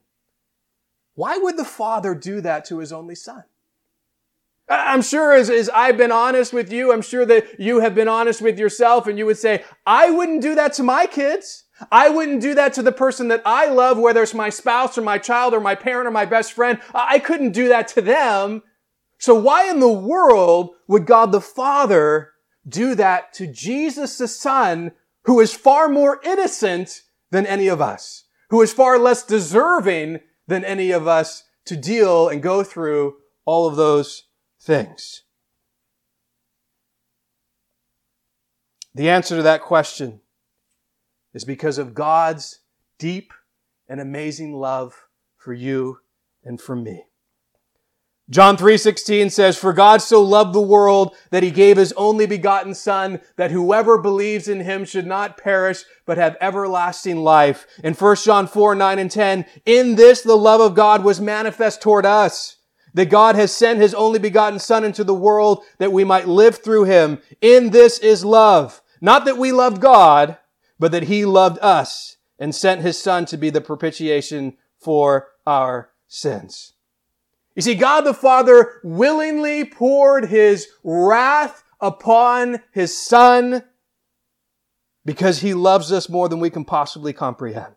Why 1.15 1.37
would 1.37 1.57
the 1.57 1.65
Father 1.65 2.15
do 2.15 2.41
that 2.43 2.65
to 2.67 2.79
his 2.79 2.93
only 2.93 3.17
Son? 3.17 3.43
I'm 4.69 5.03
sure 5.03 5.33
as, 5.33 5.51
as 5.51 5.69
I've 5.69 5.97
been 5.97 6.13
honest 6.13 6.53
with 6.53 6.73
you, 6.73 6.93
I'm 6.93 7.03
sure 7.03 7.27
that 7.27 7.59
you 7.59 7.81
have 7.81 7.95
been 7.95 8.07
honest 8.07 8.41
with 8.41 8.57
yourself 8.57 9.09
and 9.09 9.19
you 9.19 9.27
would 9.27 9.37
say, 9.37 9.65
I 9.85 10.11
wouldn't 10.11 10.43
do 10.43 10.55
that 10.55 10.75
to 10.75 10.85
my 10.85 11.07
kids. 11.07 11.65
I 11.91 12.09
wouldn't 12.09 12.43
do 12.43 12.55
that 12.55 12.75
to 12.75 12.83
the 12.83 12.93
person 12.93 13.29
that 13.29 13.43
I 13.45 13.67
love, 13.67 13.99
whether 13.99 14.23
it's 14.23 14.35
my 14.35 14.51
spouse 14.51 14.99
or 14.99 15.03
my 15.03 15.19
child 15.19 15.55
or 15.55 15.61
my 15.61 15.75
parent 15.75 16.07
or 16.07 16.11
my 16.11 16.25
best 16.25 16.53
friend. 16.53 16.81
I 16.95 17.19
couldn't 17.19 17.53
do 17.53 17.69
that 17.69 17.89
to 17.89 18.03
them. 18.03 18.63
So 19.19 19.35
why 19.35 19.69
in 19.69 19.81
the 19.81 19.93
world 19.93 20.71
would 20.89 21.07
God 21.07 21.33
the 21.33 21.41
Father 21.41 22.33
do 22.69 22.95
that 22.95 23.33
to 23.35 23.47
Jesus 23.47 24.19
the 24.19 24.29
Son, 24.29 24.93
who 25.25 25.41
is 25.41 25.55
far 25.55 25.89
more 25.89 26.21
innocent 26.25 27.03
than 27.31 27.47
any 27.47 27.69
of 27.69 27.81
us, 27.81 28.25
who 28.51 28.61
is 28.63 28.73
far 28.73 28.99
less 28.99 29.23
deserving 29.23 30.21
than 30.47 30.65
any 30.65 30.91
of 30.91 31.07
us 31.07 31.45
to 31.67 31.77
deal 31.77 32.29
and 32.29 32.43
go 32.43 32.63
through 32.63 33.17
all 33.45 33.67
of 33.67 33.77
those 33.77 34.25
things? 34.61 35.23
The 38.95 39.09
answer 39.09 39.37
to 39.37 39.43
that 39.43 39.63
question 39.63 40.21
is 41.35 41.45
because 41.45 41.79
of 41.79 41.95
God's 41.95 42.61
deep 42.99 43.33
and 43.89 44.01
amazing 44.01 44.55
love 44.55 45.07
for 45.37 45.53
you 45.53 45.99
and 46.45 46.61
for 46.61 46.77
me. 46.77 47.07
John 48.29 48.57
3:16 48.57 49.29
says, 49.29 49.57
"For 49.57 49.73
God 49.73 50.01
so 50.01 50.23
loved 50.23 50.53
the 50.53 50.61
world 50.61 51.17
that 51.31 51.43
he 51.43 51.51
gave 51.51 51.77
his 51.77 51.93
only 51.95 52.27
begotten 52.27 52.75
son 52.75 53.21
that 53.37 53.51
whoever 53.51 53.99
believes 53.99 54.47
in 54.47 54.61
him 54.61 54.85
should 54.85 55.07
not 55.07 55.37
perish 55.37 55.85
but 56.07 56.17
have 56.17 56.37
everlasting 56.41 57.25
life." 57.25 57.67
In 57.83 57.95
1 57.95 58.25
John 58.25 58.47
4, 58.47 58.77
9 58.77 59.01
and 59.01 59.11
10, 59.11 59.47
"In 59.67 59.97
this 59.97 60.23
the 60.23 60.37
love 60.37 60.61
of 60.61 60.77
God 60.77 61.03
was 61.03 61.21
manifest 61.21 61.83
toward 61.83 62.07
us, 62.07 62.59
that 62.95 63.07
God 63.07 63.35
has 63.35 63.53
sent 63.53 63.81
his 63.81 63.95
only 63.95 64.21
begotten 64.21 64.59
son 64.61 64.85
into 64.85 65.03
the 65.03 65.15
world 65.15 65.65
that 65.79 65.93
we 65.93 66.05
might 66.05 66.29
live 66.29 66.59
through 66.59 66.85
him. 66.85 67.21
In 67.41 67.71
this 67.71 67.99
is 67.99 68.25
love, 68.25 68.81
not 69.01 69.25
that 69.25 69.39
we 69.39 69.51
loved 69.51 69.81
God, 69.81 70.39
but 70.81 70.91
that 70.91 71.05
he 71.05 71.25
loved 71.25 71.59
us 71.61 72.17
and 72.39 72.55
sent 72.55 72.81
his 72.81 72.99
son 72.99 73.27
to 73.27 73.37
be 73.37 73.51
the 73.51 73.61
propitiation 73.61 74.57
for 74.79 75.29
our 75.47 75.91
sins. 76.09 76.73
You 77.55 77.63
see, 77.63 77.75
God 77.75 78.01
the 78.01 78.15
Father 78.15 78.81
willingly 78.83 79.65
poured 79.65 80.27
his 80.27 80.69
wrath 80.83 81.63
upon 81.81 82.63
his 82.73 82.97
son 82.97 83.63
because 85.05 85.41
he 85.41 85.53
loves 85.53 85.93
us 85.93 86.09
more 86.09 86.29
than 86.29 86.41
we 86.41 86.51
can 86.51 86.65
possibly 86.65 87.13
comprehend. 87.13 87.75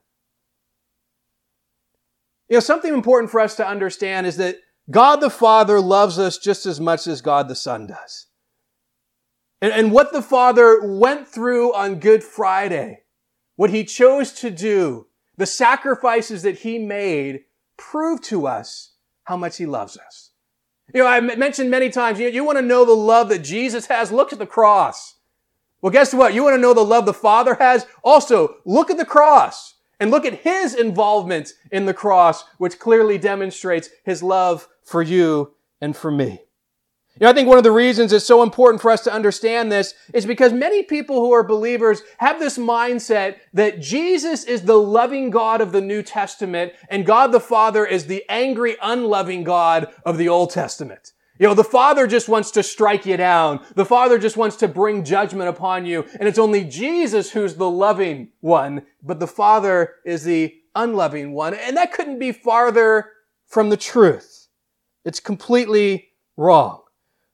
You 2.47 2.57
know, 2.57 2.61
something 2.61 2.93
important 2.93 3.31
for 3.31 3.41
us 3.41 3.55
to 3.55 3.67
understand 3.67 4.27
is 4.27 4.37
that 4.37 4.57
God 4.89 5.17
the 5.17 5.29
Father 5.29 5.81
loves 5.81 6.19
us 6.19 6.37
just 6.37 6.65
as 6.65 6.79
much 6.79 7.07
as 7.07 7.21
God 7.21 7.47
the 7.47 7.55
Son 7.55 7.87
does. 7.87 8.27
And, 9.63 9.71
and 9.71 9.91
what 9.93 10.11
the 10.11 10.21
Father 10.21 10.81
went 10.83 11.25
through 11.25 11.73
on 11.73 12.01
Good 12.01 12.21
Friday, 12.21 13.03
what 13.55 13.69
he 13.69 13.85
chose 13.85 14.33
to 14.33 14.51
do, 14.51 15.07
the 15.37 15.45
sacrifices 15.45 16.43
that 16.43 16.59
he 16.59 16.77
made, 16.77 17.45
prove 17.77 18.19
to 18.23 18.45
us 18.45 18.95
how 19.23 19.37
much 19.37 19.55
he 19.55 19.65
loves 19.65 19.97
us. 19.97 20.31
You 20.93 21.03
know, 21.03 21.07
I 21.07 21.21
mentioned 21.21 21.71
many 21.71 21.89
times, 21.89 22.19
you, 22.19 22.27
you 22.27 22.43
want 22.43 22.57
to 22.57 22.61
know 22.61 22.83
the 22.83 22.91
love 22.91 23.29
that 23.29 23.39
Jesus 23.39 23.85
has? 23.85 24.11
Look 24.11 24.33
at 24.33 24.39
the 24.39 24.45
cross. 24.45 25.15
Well, 25.81 25.93
guess 25.93 26.13
what? 26.13 26.33
You 26.33 26.43
want 26.43 26.55
to 26.55 26.61
know 26.61 26.73
the 26.73 26.81
love 26.83 27.05
the 27.05 27.13
Father 27.13 27.55
has? 27.55 27.85
Also, 28.03 28.57
look 28.65 28.91
at 28.91 28.97
the 28.97 29.05
cross 29.05 29.75
and 29.97 30.11
look 30.11 30.25
at 30.25 30.39
his 30.39 30.75
involvement 30.75 31.53
in 31.71 31.85
the 31.85 31.93
cross, 31.93 32.43
which 32.57 32.79
clearly 32.79 33.17
demonstrates 33.17 33.87
his 34.03 34.21
love 34.21 34.67
for 34.83 35.01
you 35.01 35.53
and 35.79 35.95
for 35.95 36.11
me. 36.11 36.41
You 37.19 37.25
know, 37.25 37.29
I 37.29 37.33
think 37.33 37.47
one 37.47 37.59
of 37.59 37.63
the 37.63 37.71
reasons 37.71 38.11
it's 38.11 38.25
so 38.25 38.41
important 38.41 38.81
for 38.81 38.89
us 38.89 39.03
to 39.03 39.13
understand 39.13 39.71
this 39.71 39.93
is 40.15 40.25
because 40.25 40.51
many 40.51 40.81
people 40.81 41.17
who 41.17 41.31
are 41.31 41.43
believers 41.43 42.01
have 42.17 42.39
this 42.39 42.57
mindset 42.57 43.37
that 43.53 43.79
Jesus 43.79 44.43
is 44.45 44.63
the 44.63 44.79
loving 44.79 45.29
God 45.29 45.61
of 45.61 45.71
the 45.71 45.81
New 45.81 46.01
Testament 46.01 46.73
and 46.89 47.05
God 47.05 47.31
the 47.31 47.39
Father 47.39 47.85
is 47.85 48.07
the 48.07 48.23
angry, 48.29 48.77
unloving 48.81 49.43
God 49.43 49.93
of 50.03 50.17
the 50.17 50.27
Old 50.27 50.49
Testament. 50.49 51.13
You 51.37 51.47
know, 51.47 51.53
the 51.53 51.63
Father 51.63 52.07
just 52.07 52.29
wants 52.29 52.51
to 52.51 52.63
strike 52.63 53.05
you 53.05 53.17
down. 53.17 53.63
The 53.75 53.85
Father 53.85 54.17
just 54.17 54.37
wants 54.37 54.55
to 54.57 54.67
bring 54.67 55.03
judgment 55.03 55.49
upon 55.49 55.85
you. 55.85 56.05
And 56.19 56.27
it's 56.27 56.39
only 56.39 56.63
Jesus 56.63 57.31
who's 57.31 57.55
the 57.55 57.69
loving 57.69 58.29
one, 58.39 58.85
but 59.03 59.19
the 59.19 59.27
Father 59.27 59.95
is 60.05 60.23
the 60.23 60.55
unloving 60.75 61.33
one. 61.33 61.53
And 61.53 61.75
that 61.77 61.91
couldn't 61.91 62.19
be 62.19 62.31
farther 62.31 63.11
from 63.45 63.69
the 63.69 63.77
truth. 63.77 64.47
It's 65.05 65.19
completely 65.19 66.09
wrong. 66.37 66.82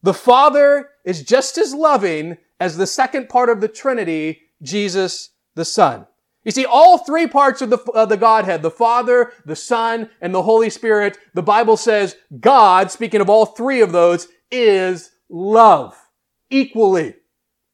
The 0.01 0.13
Father 0.13 0.89
is 1.03 1.23
just 1.23 1.57
as 1.57 1.73
loving 1.73 2.37
as 2.59 2.77
the 2.77 2.87
second 2.87 3.29
part 3.29 3.49
of 3.49 3.61
the 3.61 3.67
Trinity, 3.67 4.41
Jesus 4.61 5.31
the 5.55 5.65
Son. 5.65 6.05
You 6.43 6.51
see, 6.51 6.65
all 6.65 6.99
three 6.99 7.27
parts 7.27 7.61
of 7.61 7.69
the, 7.69 7.77
of 7.93 8.09
the 8.09 8.17
Godhead, 8.17 8.61
the 8.61 8.71
Father, 8.71 9.33
the 9.45 9.55
Son, 9.55 10.09
and 10.21 10.33
the 10.33 10.43
Holy 10.43 10.69
Spirit, 10.69 11.17
the 11.33 11.43
Bible 11.43 11.77
says 11.77 12.15
God, 12.39 12.91
speaking 12.91 13.21
of 13.21 13.29
all 13.29 13.45
three 13.45 13.81
of 13.81 13.91
those, 13.91 14.27
is 14.49 15.11
love. 15.29 15.95
Equally. 16.49 17.15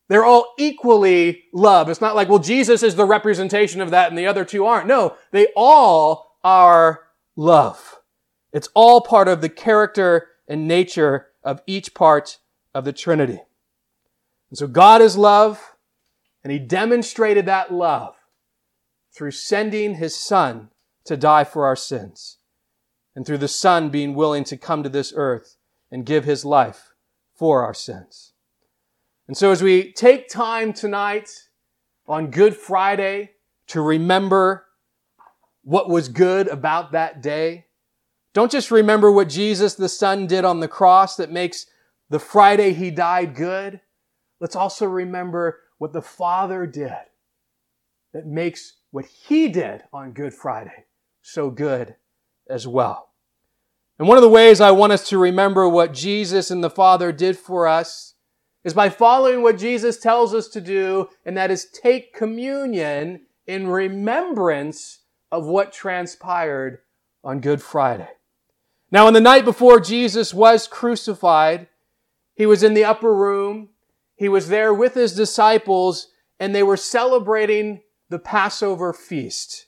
They're 0.08 0.26
all 0.26 0.54
equally 0.58 1.46
love. 1.54 1.90
It's 1.90 2.02
not 2.02 2.16
like, 2.16 2.30
well, 2.30 2.40
Jesus 2.40 2.84
is 2.84 2.96
the 2.96 3.06
representation 3.06 3.82
of 3.82 3.92
that 3.92 4.10
and 4.10 4.18
the 4.18 4.28
other 4.28 4.46
two 4.46 4.66
aren't. 4.66 4.88
No, 4.88 5.16
they 5.32 5.48
all 5.56 6.38
are 6.44 7.02
love. 7.36 8.00
It's 8.52 8.70
all 8.74 9.02
part 9.02 9.28
of 9.28 9.42
the 9.42 9.50
character 9.50 10.28
and 10.48 10.68
nature 10.68 11.28
of 11.46 11.62
each 11.66 11.94
part 11.94 12.40
of 12.74 12.84
the 12.84 12.92
Trinity. 12.92 13.40
And 14.50 14.58
so 14.58 14.68
God 14.68 15.02
is 15.02 15.18
love, 15.18 15.76
and 16.44 16.52
He 16.52 16.60
demonstrated 16.60 17.46
that 17.46 17.74
love 17.74 18.16
through 19.16 19.32
sending 19.32 19.96
his 19.96 20.16
son 20.16 20.70
to 21.06 21.16
die 21.16 21.46
for 21.46 21.66
our 21.66 21.76
sins, 21.76 22.38
and 23.16 23.26
through 23.26 23.38
the 23.38 23.48
son 23.48 23.90
being 23.90 24.14
willing 24.14 24.44
to 24.44 24.58
come 24.58 24.84
to 24.84 24.90
this 24.90 25.14
earth 25.16 25.56
and 25.90 26.06
give 26.06 26.26
his 26.26 26.44
life 26.44 26.92
for 27.34 27.64
our 27.64 27.74
sins. 27.74 28.34
And 29.28 29.38
so 29.38 29.52
as 29.52 29.64
we 29.64 29.94
take 29.94 30.28
time 30.28 30.74
tonight 30.74 31.30
on 32.08 32.30
Good 32.30 32.56
Friday 32.56 33.32
to 33.68 33.82
remember 33.82 34.66
what 35.64 35.90
was 35.90 36.10
good 36.10 36.48
about 36.48 36.92
that 36.92 37.22
day, 37.22 37.65
don't 38.36 38.52
just 38.52 38.70
remember 38.70 39.10
what 39.10 39.30
Jesus 39.30 39.76
the 39.76 39.88
Son 39.88 40.28
did 40.28 40.44
on 40.44 40.60
the 40.60 40.68
cross 40.68 41.16
that 41.16 41.32
makes 41.32 41.68
the 42.10 42.20
Friday 42.20 42.74
he 42.74 42.92
died 42.92 43.34
good. 43.34 43.80
Let's 44.42 44.58
also 44.58 44.86
remember 44.86 45.62
what 45.78 45.94
the 45.94 46.02
Father 46.02 46.68
did 46.68 46.92
that 48.14 48.28
makes 48.28 48.74
what 48.92 49.06
he 49.06 49.48
did 49.48 49.84
on 49.94 50.12
Good 50.12 50.34
Friday 50.34 50.86
so 51.22 51.50
good 51.50 51.96
as 52.50 52.68
well. 52.68 53.10
And 53.98 54.06
one 54.06 54.18
of 54.18 54.22
the 54.22 54.30
ways 54.30 54.60
I 54.60 54.72
want 54.72 54.92
us 54.92 55.08
to 55.10 55.18
remember 55.18 55.70
what 55.70 55.94
Jesus 55.94 56.52
and 56.52 56.62
the 56.62 56.70
Father 56.70 57.14
did 57.14 57.38
for 57.38 57.66
us 57.66 58.16
is 58.66 58.74
by 58.74 58.90
following 58.90 59.44
what 59.44 59.58
Jesus 59.58 59.98
tells 59.98 60.34
us 60.34 60.50
to 60.50 60.60
do, 60.60 61.08
and 61.26 61.38
that 61.38 61.52
is 61.52 61.70
take 61.70 62.14
communion 62.14 63.22
in 63.48 63.68
remembrance 63.68 65.04
of 65.32 65.46
what 65.46 65.72
transpired 65.72 66.80
on 67.24 67.40
Good 67.40 67.62
Friday. 67.62 68.10
Now, 68.92 69.08
on 69.08 69.14
the 69.14 69.22
night 69.22 69.46
before 69.46 69.80
Jesus 69.80 70.34
was 70.34 70.68
crucified, 70.68 71.68
he 72.36 72.46
was 72.46 72.64
in 72.64 72.74
the 72.74 72.86
upper 72.86 73.14
room. 73.14 73.70
He 74.16 74.30
was 74.30 74.50
there 74.50 74.74
with 74.74 74.94
his 74.94 75.16
disciples, 75.16 76.08
and 76.40 76.54
they 76.54 76.64
were 76.64 76.78
celebrating 76.78 77.82
the 78.10 78.20
Passover 78.20 78.94
feast. 78.94 79.68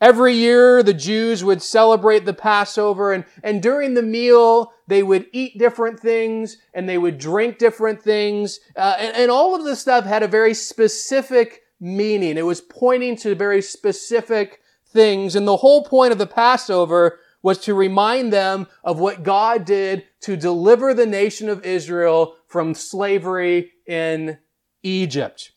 Every 0.00 0.34
year, 0.34 0.82
the 0.82 0.94
Jews 0.94 1.42
would 1.42 1.60
celebrate 1.60 2.24
the 2.24 2.34
Passover, 2.34 3.12
and, 3.12 3.24
and 3.42 3.62
during 3.62 3.94
the 3.94 4.02
meal, 4.02 4.72
they 4.86 5.02
would 5.02 5.26
eat 5.32 5.58
different 5.58 5.98
things 5.98 6.56
and 6.72 6.88
they 6.88 6.98
would 6.98 7.18
drink 7.18 7.58
different 7.58 8.00
things. 8.00 8.60
Uh, 8.76 8.96
and, 8.98 9.16
and 9.16 9.30
all 9.30 9.54
of 9.54 9.64
this 9.64 9.80
stuff 9.80 10.04
had 10.04 10.22
a 10.22 10.28
very 10.28 10.54
specific 10.54 11.62
meaning. 11.80 12.36
It 12.36 12.46
was 12.46 12.60
pointing 12.60 13.16
to 13.16 13.34
very 13.34 13.60
specific 13.60 14.60
things. 14.86 15.34
And 15.34 15.46
the 15.46 15.56
whole 15.56 15.84
point 15.84 16.12
of 16.12 16.18
the 16.18 16.26
Passover 16.26 17.18
was 17.42 17.58
to 17.58 17.74
remind 17.74 18.32
them 18.32 18.66
of 18.82 18.98
what 18.98 19.22
God 19.22 19.64
did 19.64 20.04
to 20.20 20.36
deliver 20.36 20.92
the 20.92 21.06
nation 21.06 21.48
of 21.48 21.64
Israel 21.64 22.36
from 22.46 22.74
slavery 22.74 23.72
in 23.86 24.38
Egypt. 24.82 25.52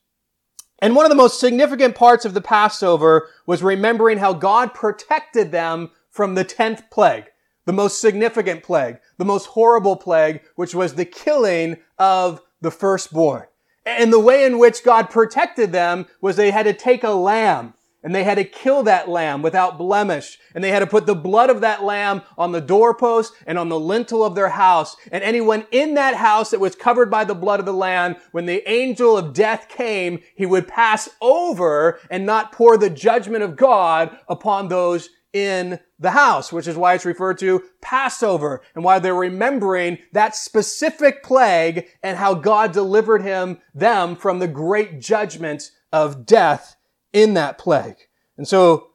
And 0.80 0.96
one 0.96 1.06
of 1.06 1.10
the 1.10 1.16
most 1.16 1.40
significant 1.40 1.96
parts 1.96 2.26
of 2.26 2.34
the 2.34 2.42
Passover 2.42 3.30
was 3.46 3.62
remembering 3.62 4.18
how 4.18 4.34
God 4.34 4.74
protected 4.74 5.52
them 5.52 5.92
from 6.10 6.36
the 6.36 6.44
tenth 6.44 6.90
plague, 6.90 7.26
the 7.66 7.74
most 7.74 8.02
significant 8.02 8.64
plague, 8.64 8.98
the 9.18 9.26
most 9.26 9.46
horrible 9.48 9.96
plague, 9.96 10.42
which 10.56 10.74
was 10.74 10.96
the 10.96 11.06
killing 11.06 11.78
of 12.00 12.42
the 12.62 12.72
firstborn. 12.72 13.46
And 13.86 14.12
the 14.12 14.20
way 14.20 14.46
in 14.46 14.60
which 14.60 14.84
God 14.84 15.10
protected 15.10 15.72
them 15.72 16.08
was 16.20 16.36
they 16.36 16.52
had 16.52 16.64
to 16.64 16.74
take 16.74 17.04
a 17.04 17.12
lamb 17.12 17.74
and 18.04 18.16
they 18.16 18.24
had 18.24 18.36
to 18.36 18.44
kill 18.44 18.84
that 18.84 19.10
lamb 19.10 19.42
without 19.42 19.78
blemish. 19.78 20.40
And 20.56 20.64
they 20.64 20.72
had 20.72 20.80
to 20.80 20.88
put 20.88 21.06
the 21.06 21.16
blood 21.16 21.50
of 21.50 21.62
that 21.62 21.84
lamb 21.84 22.22
on 22.38 22.52
the 22.52 22.62
doorpost 22.62 23.34
and 23.46 23.58
on 23.58 23.70
the 23.70 23.80
lintel 23.80 24.26
of 24.26 24.36
their 24.36 24.50
house. 24.50 24.96
And 25.12 25.24
anyone 25.24 25.66
in 25.72 25.94
that 25.96 26.16
house 26.16 26.52
that 26.52 26.60
was 26.60 26.76
covered 26.76 27.12
by 27.12 27.24
the 27.24 27.36
blood 27.36 27.60
of 27.60 27.66
the 27.66 27.74
lamb, 27.74 28.16
when 28.32 28.46
the 28.46 28.68
angel 28.70 29.18
of 29.18 29.34
death 29.34 29.68
came, 29.70 30.20
he 30.36 30.46
would 30.46 30.68
pass 30.68 31.10
over 31.22 32.00
and 32.10 32.26
not 32.26 32.52
pour 32.52 32.78
the 32.78 32.90
judgment 32.90 33.44
of 33.44 33.56
God 33.56 34.18
upon 34.28 34.68
those 34.68 35.10
in 35.34 35.80
the 35.98 36.12
house, 36.12 36.52
which 36.52 36.68
is 36.68 36.76
why 36.76 36.94
it's 36.94 37.06
referred 37.06 37.38
to 37.40 37.64
Passover 37.82 38.62
and 38.76 38.84
why 38.84 39.00
they're 39.00 39.16
remembering 39.16 40.00
that 40.12 40.36
specific 40.36 41.24
plague 41.24 41.88
and 42.04 42.18
how 42.18 42.34
God 42.34 42.74
delivered 42.74 43.22
him, 43.22 43.60
them 43.74 44.16
from 44.16 44.40
the 44.40 44.48
great 44.48 45.00
judgment 45.00 45.72
of 45.94 46.26
death 46.26 46.76
in 47.14 47.34
that 47.36 47.58
plague. 47.58 47.98
And 48.38 48.48
so 48.48 48.92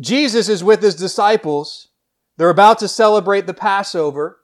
Jesus 0.00 0.48
is 0.48 0.62
with 0.62 0.82
his 0.82 0.94
disciples. 0.94 1.88
They're 2.36 2.50
about 2.50 2.78
to 2.80 2.88
celebrate 2.88 3.46
the 3.46 3.54
Passover. 3.54 4.38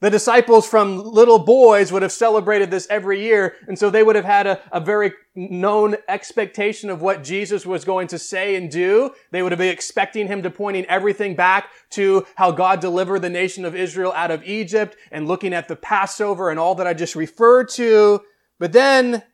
The 0.00 0.10
disciples 0.10 0.68
from 0.68 1.02
little 1.02 1.40
boys 1.40 1.90
would 1.90 2.02
have 2.02 2.12
celebrated 2.12 2.70
this 2.70 2.86
every 2.88 3.20
year, 3.20 3.56
and 3.66 3.76
so 3.76 3.90
they 3.90 4.04
would 4.04 4.14
have 4.14 4.24
had 4.24 4.46
a, 4.46 4.60
a, 4.70 4.78
very 4.78 5.12
known 5.34 5.96
expectation 6.06 6.88
of 6.88 7.02
what 7.02 7.24
Jesus 7.24 7.66
was 7.66 7.84
going 7.84 8.06
to 8.08 8.18
say 8.18 8.54
and 8.54 8.70
do. 8.70 9.10
They 9.32 9.42
would 9.42 9.50
have 9.50 9.58
been 9.58 9.72
expecting 9.72 10.28
him 10.28 10.42
to 10.44 10.50
pointing 10.50 10.84
everything 10.84 11.34
back 11.34 11.70
to 11.90 12.24
how 12.36 12.52
God 12.52 12.78
delivered 12.78 13.22
the 13.22 13.28
nation 13.28 13.64
of 13.64 13.74
Israel 13.74 14.12
out 14.14 14.30
of 14.30 14.44
Egypt 14.44 14.96
and 15.10 15.26
looking 15.26 15.52
at 15.52 15.66
the 15.66 15.74
Passover 15.74 16.48
and 16.50 16.60
all 16.60 16.76
that 16.76 16.86
I 16.86 16.94
just 16.94 17.16
referred 17.16 17.68
to. 17.70 18.20
But 18.60 18.72
then 18.72 19.24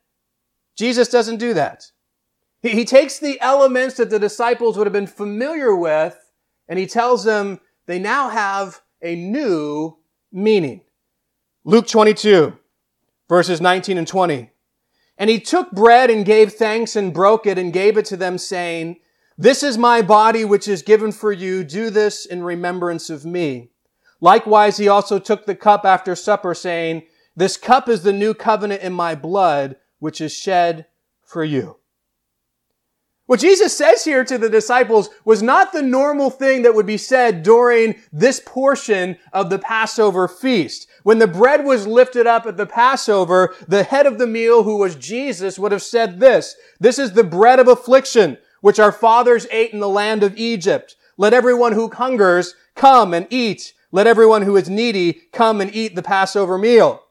Jesus 0.78 1.08
doesn't 1.08 1.36
do 1.36 1.52
that. 1.54 1.84
He, 2.64 2.70
he 2.70 2.84
takes 2.86 3.18
the 3.18 3.38
elements 3.40 3.98
that 3.98 4.08
the 4.08 4.18
disciples 4.18 4.76
would 4.76 4.86
have 4.86 4.92
been 4.92 5.06
familiar 5.06 5.76
with 5.76 6.18
and 6.66 6.78
he 6.78 6.86
tells 6.86 7.22
them 7.22 7.60
they 7.86 7.98
now 7.98 8.30
have 8.30 8.80
a 9.02 9.14
new 9.14 9.98
meaning. 10.32 10.80
Luke 11.64 11.86
22, 11.86 12.56
verses 13.28 13.60
19 13.60 13.98
and 13.98 14.08
20. 14.08 14.50
And 15.18 15.28
he 15.28 15.38
took 15.40 15.72
bread 15.72 16.10
and 16.10 16.24
gave 16.24 16.54
thanks 16.54 16.96
and 16.96 17.12
broke 17.12 17.46
it 17.46 17.58
and 17.58 17.70
gave 17.70 17.98
it 17.98 18.06
to 18.06 18.16
them 18.16 18.38
saying, 18.38 18.96
This 19.36 19.62
is 19.62 19.76
my 19.76 20.00
body 20.00 20.44
which 20.44 20.66
is 20.66 20.80
given 20.80 21.12
for 21.12 21.32
you. 21.32 21.64
Do 21.64 21.90
this 21.90 22.24
in 22.24 22.42
remembrance 22.42 23.10
of 23.10 23.26
me. 23.26 23.70
Likewise, 24.22 24.78
he 24.78 24.88
also 24.88 25.18
took 25.18 25.44
the 25.44 25.54
cup 25.54 25.84
after 25.84 26.16
supper 26.16 26.54
saying, 26.54 27.02
This 27.36 27.58
cup 27.58 27.90
is 27.90 28.02
the 28.02 28.12
new 28.12 28.32
covenant 28.32 28.82
in 28.82 28.94
my 28.94 29.14
blood, 29.14 29.76
which 29.98 30.20
is 30.22 30.32
shed 30.32 30.86
for 31.22 31.44
you. 31.44 31.76
What 33.26 33.40
Jesus 33.40 33.74
says 33.74 34.04
here 34.04 34.22
to 34.22 34.36
the 34.36 34.50
disciples 34.50 35.08
was 35.24 35.42
not 35.42 35.72
the 35.72 35.82
normal 35.82 36.28
thing 36.28 36.62
that 36.62 36.74
would 36.74 36.84
be 36.84 36.98
said 36.98 37.42
during 37.42 37.94
this 38.12 38.40
portion 38.44 39.16
of 39.32 39.48
the 39.48 39.58
Passover 39.58 40.28
feast. 40.28 40.86
When 41.04 41.18
the 41.18 41.26
bread 41.26 41.64
was 41.64 41.86
lifted 41.86 42.26
up 42.26 42.44
at 42.44 42.58
the 42.58 42.66
Passover, 42.66 43.54
the 43.66 43.82
head 43.82 44.06
of 44.06 44.18
the 44.18 44.26
meal, 44.26 44.62
who 44.62 44.76
was 44.76 44.94
Jesus, 44.94 45.58
would 45.58 45.72
have 45.72 45.82
said 45.82 46.20
this, 46.20 46.54
This 46.78 46.98
is 46.98 47.12
the 47.12 47.24
bread 47.24 47.58
of 47.58 47.66
affliction, 47.66 48.36
which 48.60 48.78
our 48.78 48.92
fathers 48.92 49.46
ate 49.50 49.72
in 49.72 49.80
the 49.80 49.88
land 49.88 50.22
of 50.22 50.36
Egypt. 50.36 50.94
Let 51.16 51.32
everyone 51.32 51.72
who 51.72 51.90
hungers 51.90 52.54
come 52.74 53.14
and 53.14 53.26
eat. 53.30 53.72
Let 53.90 54.06
everyone 54.06 54.42
who 54.42 54.56
is 54.56 54.68
needy 54.68 55.22
come 55.32 55.62
and 55.62 55.74
eat 55.74 55.94
the 55.94 56.02
Passover 56.02 56.58
meal. 56.58 57.02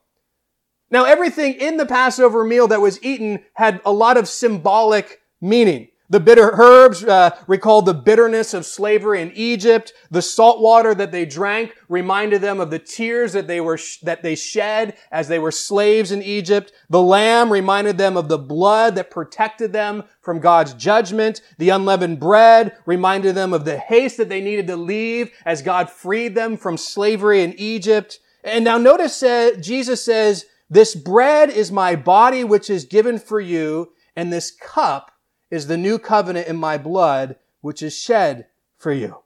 Now, 0.91 1.05
everything 1.05 1.53
in 1.53 1.77
the 1.77 1.87
Passover 1.87 2.43
meal 2.43 2.67
that 2.67 2.81
was 2.81 3.03
eaten 3.03 3.43
had 3.53 3.81
a 3.83 3.91
lot 3.91 4.17
of 4.17 4.27
symbolic 4.27 5.21
meaning. 5.41 5.87
The 6.09 6.19
bitter 6.19 6.51
herbs 6.53 7.03
uh, 7.03 7.35
recalled 7.47 7.85
the 7.85 7.93
bitterness 7.93 8.53
of 8.53 8.65
slavery 8.65 9.21
in 9.21 9.31
Egypt. 9.31 9.93
The 10.11 10.21
salt 10.21 10.59
water 10.59 10.93
that 10.93 11.13
they 11.13 11.25
drank 11.25 11.73
reminded 11.87 12.41
them 12.41 12.59
of 12.59 12.69
the 12.69 12.77
tears 12.77 13.31
that 13.33 13.47
they 13.47 13.61
were 13.61 13.77
sh- 13.77 13.99
that 13.99 14.21
they 14.21 14.35
shed 14.35 14.97
as 15.11 15.29
they 15.29 15.39
were 15.39 15.51
slaves 15.51 16.11
in 16.11 16.21
Egypt. 16.21 16.73
The 16.89 17.01
lamb 17.01 17.51
reminded 17.51 17.97
them 17.97 18.17
of 18.17 18.27
the 18.27 18.37
blood 18.37 18.95
that 18.95 19.11
protected 19.11 19.71
them 19.71 20.03
from 20.19 20.39
God's 20.39 20.73
judgment. 20.73 21.41
The 21.57 21.69
unleavened 21.69 22.19
bread 22.19 22.75
reminded 22.85 23.33
them 23.33 23.53
of 23.53 23.63
the 23.63 23.77
haste 23.77 24.17
that 24.17 24.27
they 24.27 24.41
needed 24.41 24.67
to 24.67 24.75
leave 24.75 25.31
as 25.45 25.61
God 25.61 25.89
freed 25.89 26.35
them 26.35 26.57
from 26.57 26.75
slavery 26.75 27.41
in 27.41 27.53
Egypt. 27.57 28.19
And 28.43 28.65
now 28.65 28.77
notice 28.77 29.23
uh, 29.23 29.51
Jesus 29.61 30.03
says, 30.03 30.45
"This 30.69 30.95
bread 30.95 31.49
is 31.49 31.71
my 31.71 31.95
body, 31.95 32.43
which 32.43 32.69
is 32.69 32.83
given 32.83 33.19
for 33.19 33.39
you, 33.39 33.93
and 34.17 34.33
this 34.33 34.51
cup." 34.51 35.11
Is 35.53 35.67
the 35.67 35.77
new 35.77 35.99
covenant 35.99 36.47
in 36.47 36.55
my 36.55 36.79
blood, 36.79 37.35
which 37.61 37.83
is 37.83 37.95
shed 37.95 38.47
for 38.75 38.91
you. 38.91 39.17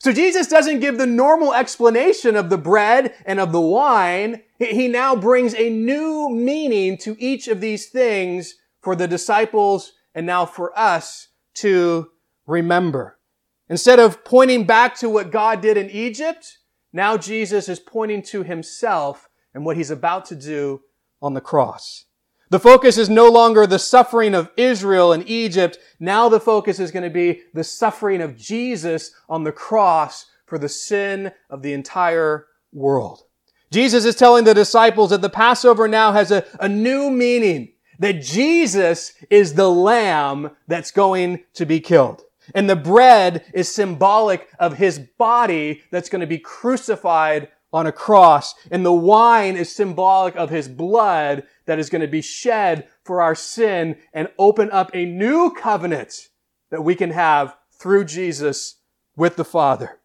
So 0.00 0.12
Jesus 0.12 0.48
doesn't 0.48 0.80
give 0.80 0.98
the 0.98 1.06
normal 1.06 1.54
explanation 1.54 2.34
of 2.34 2.50
the 2.50 2.58
bread 2.58 3.14
and 3.24 3.38
of 3.38 3.52
the 3.52 3.60
wine. 3.60 4.42
He 4.58 4.88
now 4.88 5.14
brings 5.14 5.54
a 5.54 5.70
new 5.70 6.28
meaning 6.28 6.98
to 6.98 7.16
each 7.20 7.46
of 7.46 7.60
these 7.60 7.86
things 7.86 8.56
for 8.80 8.96
the 8.96 9.06
disciples 9.06 9.92
and 10.16 10.26
now 10.26 10.46
for 10.46 10.76
us 10.76 11.28
to 11.54 12.10
remember. 12.44 13.20
Instead 13.68 14.00
of 14.00 14.24
pointing 14.24 14.64
back 14.64 14.96
to 14.96 15.08
what 15.08 15.30
God 15.30 15.60
did 15.60 15.76
in 15.76 15.88
Egypt, 15.90 16.58
now 16.92 17.16
Jesus 17.16 17.68
is 17.68 17.78
pointing 17.78 18.22
to 18.22 18.42
himself 18.42 19.28
and 19.54 19.64
what 19.64 19.76
he's 19.76 19.92
about 19.92 20.24
to 20.24 20.34
do 20.34 20.80
on 21.22 21.34
the 21.34 21.40
cross. 21.40 22.06
The 22.52 22.60
focus 22.60 22.98
is 22.98 23.08
no 23.08 23.30
longer 23.30 23.66
the 23.66 23.78
suffering 23.78 24.34
of 24.34 24.50
Israel 24.58 25.14
and 25.14 25.26
Egypt. 25.26 25.78
Now 25.98 26.28
the 26.28 26.38
focus 26.38 26.78
is 26.78 26.90
going 26.90 27.02
to 27.02 27.08
be 27.08 27.40
the 27.54 27.64
suffering 27.64 28.20
of 28.20 28.36
Jesus 28.36 29.10
on 29.26 29.42
the 29.42 29.52
cross 29.52 30.26
for 30.44 30.58
the 30.58 30.68
sin 30.68 31.32
of 31.48 31.62
the 31.62 31.72
entire 31.72 32.48
world. 32.70 33.22
Jesus 33.70 34.04
is 34.04 34.16
telling 34.16 34.44
the 34.44 34.52
disciples 34.52 35.08
that 35.08 35.22
the 35.22 35.30
Passover 35.30 35.88
now 35.88 36.12
has 36.12 36.30
a, 36.30 36.44
a 36.60 36.68
new 36.68 37.10
meaning, 37.10 37.72
that 37.98 38.20
Jesus 38.20 39.14
is 39.30 39.54
the 39.54 39.70
lamb 39.70 40.50
that's 40.68 40.90
going 40.90 41.44
to 41.54 41.64
be 41.64 41.80
killed. 41.80 42.20
And 42.54 42.68
the 42.68 42.76
bread 42.76 43.46
is 43.54 43.74
symbolic 43.74 44.46
of 44.58 44.76
his 44.76 44.98
body 44.98 45.80
that's 45.90 46.10
going 46.10 46.20
to 46.20 46.26
be 46.26 46.38
crucified 46.38 47.48
on 47.72 47.86
a 47.86 47.92
cross. 47.92 48.54
And 48.70 48.84
the 48.84 48.92
wine 48.92 49.56
is 49.56 49.74
symbolic 49.74 50.36
of 50.36 50.50
his 50.50 50.68
blood 50.68 51.44
that 51.66 51.78
is 51.78 51.90
going 51.90 52.02
to 52.02 52.08
be 52.08 52.22
shed 52.22 52.88
for 53.04 53.22
our 53.22 53.34
sin 53.34 53.96
and 54.12 54.28
open 54.38 54.70
up 54.70 54.90
a 54.94 55.04
new 55.04 55.50
covenant 55.50 56.28
that 56.70 56.82
we 56.82 56.94
can 56.94 57.10
have 57.10 57.56
through 57.70 58.04
Jesus 58.04 58.76
with 59.16 59.36
the 59.36 59.44
Father. 59.44 60.00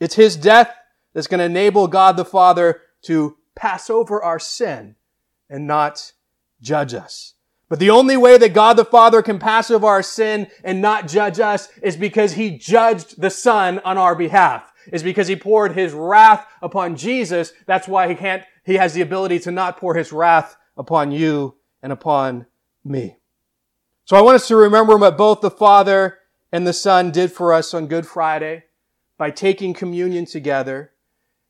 It's 0.00 0.16
his 0.16 0.36
death 0.36 0.74
that's 1.12 1.26
going 1.26 1.38
to 1.38 1.44
enable 1.44 1.86
God 1.86 2.16
the 2.16 2.24
Father 2.24 2.82
to 3.02 3.36
pass 3.54 3.88
over 3.88 4.22
our 4.22 4.38
sin 4.38 4.96
and 5.48 5.66
not 5.66 6.12
judge 6.60 6.94
us. 6.94 7.34
But 7.68 7.78
the 7.78 7.90
only 7.90 8.16
way 8.16 8.36
that 8.38 8.52
God 8.52 8.76
the 8.76 8.84
Father 8.84 9.22
can 9.22 9.38
pass 9.38 9.70
over 9.70 9.86
our 9.86 10.02
sin 10.02 10.48
and 10.62 10.82
not 10.82 11.08
judge 11.08 11.40
us 11.40 11.68
is 11.82 11.96
because 11.96 12.34
he 12.34 12.58
judged 12.58 13.20
the 13.20 13.30
Son 13.30 13.78
on 13.80 13.96
our 13.96 14.14
behalf. 14.14 14.72
Is 14.92 15.02
because 15.02 15.28
he 15.28 15.36
poured 15.36 15.72
his 15.72 15.94
wrath 15.94 16.46
upon 16.60 16.96
Jesus. 16.96 17.52
That's 17.64 17.88
why 17.88 18.08
he 18.08 18.14
can't, 18.14 18.42
he 18.64 18.74
has 18.74 18.92
the 18.92 19.00
ability 19.00 19.38
to 19.40 19.50
not 19.50 19.78
pour 19.78 19.94
his 19.94 20.12
wrath 20.12 20.56
upon 20.76 21.10
you 21.10 21.56
and 21.82 21.92
upon 21.92 22.46
me. 22.84 23.16
So 24.04 24.16
I 24.16 24.20
want 24.20 24.36
us 24.36 24.48
to 24.48 24.56
remember 24.56 24.96
what 24.96 25.16
both 25.16 25.40
the 25.40 25.50
Father 25.50 26.18
and 26.52 26.66
the 26.66 26.72
Son 26.72 27.10
did 27.10 27.32
for 27.32 27.52
us 27.52 27.72
on 27.72 27.86
Good 27.86 28.06
Friday 28.06 28.64
by 29.16 29.30
taking 29.30 29.74
communion 29.74 30.26
together. 30.26 30.92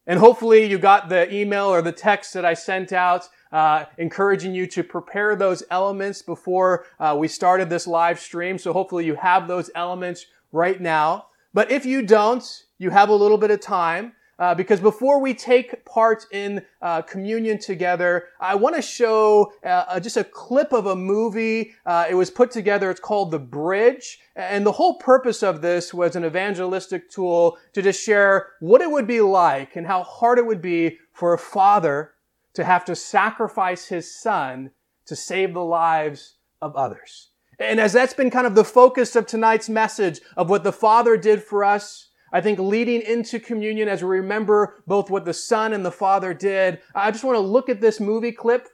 And 0.06 0.18
hopefully 0.18 0.66
you 0.66 0.78
got 0.78 1.08
the 1.08 1.32
email 1.34 1.66
or 1.66 1.80
the 1.80 1.92
text 1.92 2.34
that 2.34 2.44
I 2.44 2.54
sent 2.54 2.92
out 2.92 3.28
uh, 3.50 3.86
encouraging 3.98 4.54
you 4.54 4.66
to 4.66 4.82
prepare 4.82 5.34
those 5.34 5.62
elements 5.70 6.22
before 6.22 6.84
uh, 7.00 7.16
we 7.18 7.28
started 7.28 7.70
this 7.70 7.86
live 7.86 8.20
stream. 8.20 8.58
So 8.58 8.72
hopefully 8.72 9.06
you 9.06 9.14
have 9.14 9.48
those 9.48 9.70
elements 9.74 10.26
right 10.52 10.80
now. 10.80 11.26
But 11.52 11.70
if 11.70 11.86
you 11.86 12.02
don't, 12.02 12.44
you 12.78 12.90
have 12.90 13.08
a 13.08 13.14
little 13.14 13.38
bit 13.38 13.50
of 13.50 13.60
time. 13.60 14.12
Uh, 14.38 14.54
because 14.54 14.80
before 14.80 15.20
we 15.20 15.32
take 15.32 15.84
part 15.84 16.26
in 16.32 16.64
uh, 16.82 17.02
communion 17.02 17.58
together, 17.58 18.28
I 18.40 18.54
want 18.56 18.74
to 18.76 18.82
show 18.82 19.52
uh, 19.64 20.00
just 20.00 20.16
a 20.16 20.24
clip 20.24 20.72
of 20.72 20.86
a 20.86 20.96
movie. 20.96 21.74
Uh, 21.86 22.06
it 22.08 22.14
was 22.14 22.30
put 22.30 22.50
together. 22.50 22.90
It's 22.90 23.00
called 23.00 23.30
The 23.30 23.38
Bridge. 23.38 24.18
And 24.34 24.66
the 24.66 24.72
whole 24.72 24.94
purpose 24.98 25.42
of 25.42 25.62
this 25.62 25.94
was 25.94 26.16
an 26.16 26.24
evangelistic 26.24 27.08
tool 27.10 27.58
to 27.72 27.82
just 27.82 28.02
share 28.02 28.48
what 28.60 28.80
it 28.80 28.90
would 28.90 29.06
be 29.06 29.20
like 29.20 29.76
and 29.76 29.86
how 29.86 30.02
hard 30.02 30.38
it 30.38 30.46
would 30.46 30.62
be 30.62 30.98
for 31.12 31.32
a 31.32 31.38
father 31.38 32.14
to 32.54 32.64
have 32.64 32.84
to 32.86 32.96
sacrifice 32.96 33.86
his 33.86 34.12
son 34.12 34.70
to 35.06 35.14
save 35.14 35.54
the 35.54 35.64
lives 35.64 36.34
of 36.60 36.74
others. 36.76 37.30
And 37.58 37.78
as 37.78 37.92
that's 37.92 38.14
been 38.14 38.30
kind 38.30 38.46
of 38.46 38.54
the 38.54 38.64
focus 38.64 39.14
of 39.14 39.26
tonight's 39.26 39.68
message 39.68 40.20
of 40.36 40.50
what 40.50 40.64
the 40.64 40.72
Father 40.72 41.16
did 41.16 41.42
for 41.42 41.62
us, 41.64 42.08
I 42.34 42.40
think 42.40 42.58
leading 42.58 43.00
into 43.00 43.38
communion 43.38 43.86
as 43.88 44.02
we 44.02 44.08
remember 44.08 44.82
both 44.88 45.08
what 45.08 45.24
the 45.24 45.32
Son 45.32 45.72
and 45.72 45.86
the 45.86 45.92
Father 45.92 46.34
did, 46.34 46.80
I 46.92 47.12
just 47.12 47.22
want 47.22 47.36
to 47.36 47.40
look 47.40 47.68
at 47.68 47.80
this 47.80 48.00
movie 48.00 48.32
clip 48.32 48.66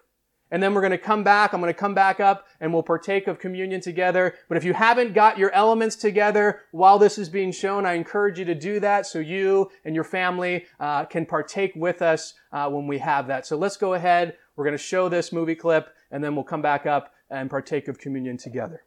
and 0.50 0.62
then 0.62 0.72
we're 0.72 0.80
going 0.80 0.92
to 0.92 0.98
come 0.98 1.22
back. 1.22 1.52
I'm 1.52 1.60
going 1.60 1.68
to 1.72 1.78
come 1.78 1.92
back 1.92 2.20
up 2.20 2.46
and 2.58 2.72
we'll 2.72 2.82
partake 2.82 3.28
of 3.28 3.38
communion 3.38 3.82
together. 3.82 4.34
But 4.48 4.56
if 4.56 4.64
you 4.64 4.72
haven't 4.72 5.12
got 5.12 5.36
your 5.36 5.50
elements 5.50 5.94
together 5.94 6.62
while 6.72 6.98
this 6.98 7.18
is 7.18 7.28
being 7.28 7.52
shown, 7.52 7.84
I 7.84 7.92
encourage 7.92 8.38
you 8.38 8.46
to 8.46 8.54
do 8.54 8.80
that 8.80 9.04
so 9.04 9.18
you 9.18 9.70
and 9.84 9.94
your 9.94 10.04
family 10.04 10.64
uh, 10.80 11.04
can 11.04 11.26
partake 11.26 11.72
with 11.76 12.00
us 12.00 12.32
uh, 12.52 12.70
when 12.70 12.86
we 12.86 12.96
have 12.96 13.26
that. 13.26 13.46
So 13.46 13.58
let's 13.58 13.76
go 13.76 13.92
ahead. 13.92 14.38
We're 14.56 14.64
going 14.64 14.72
to 14.72 14.82
show 14.82 15.10
this 15.10 15.34
movie 15.34 15.54
clip 15.54 15.90
and 16.10 16.24
then 16.24 16.34
we'll 16.34 16.44
come 16.44 16.62
back 16.62 16.86
up 16.86 17.12
and 17.28 17.50
partake 17.50 17.88
of 17.88 17.98
communion 17.98 18.38
together. 18.38 18.84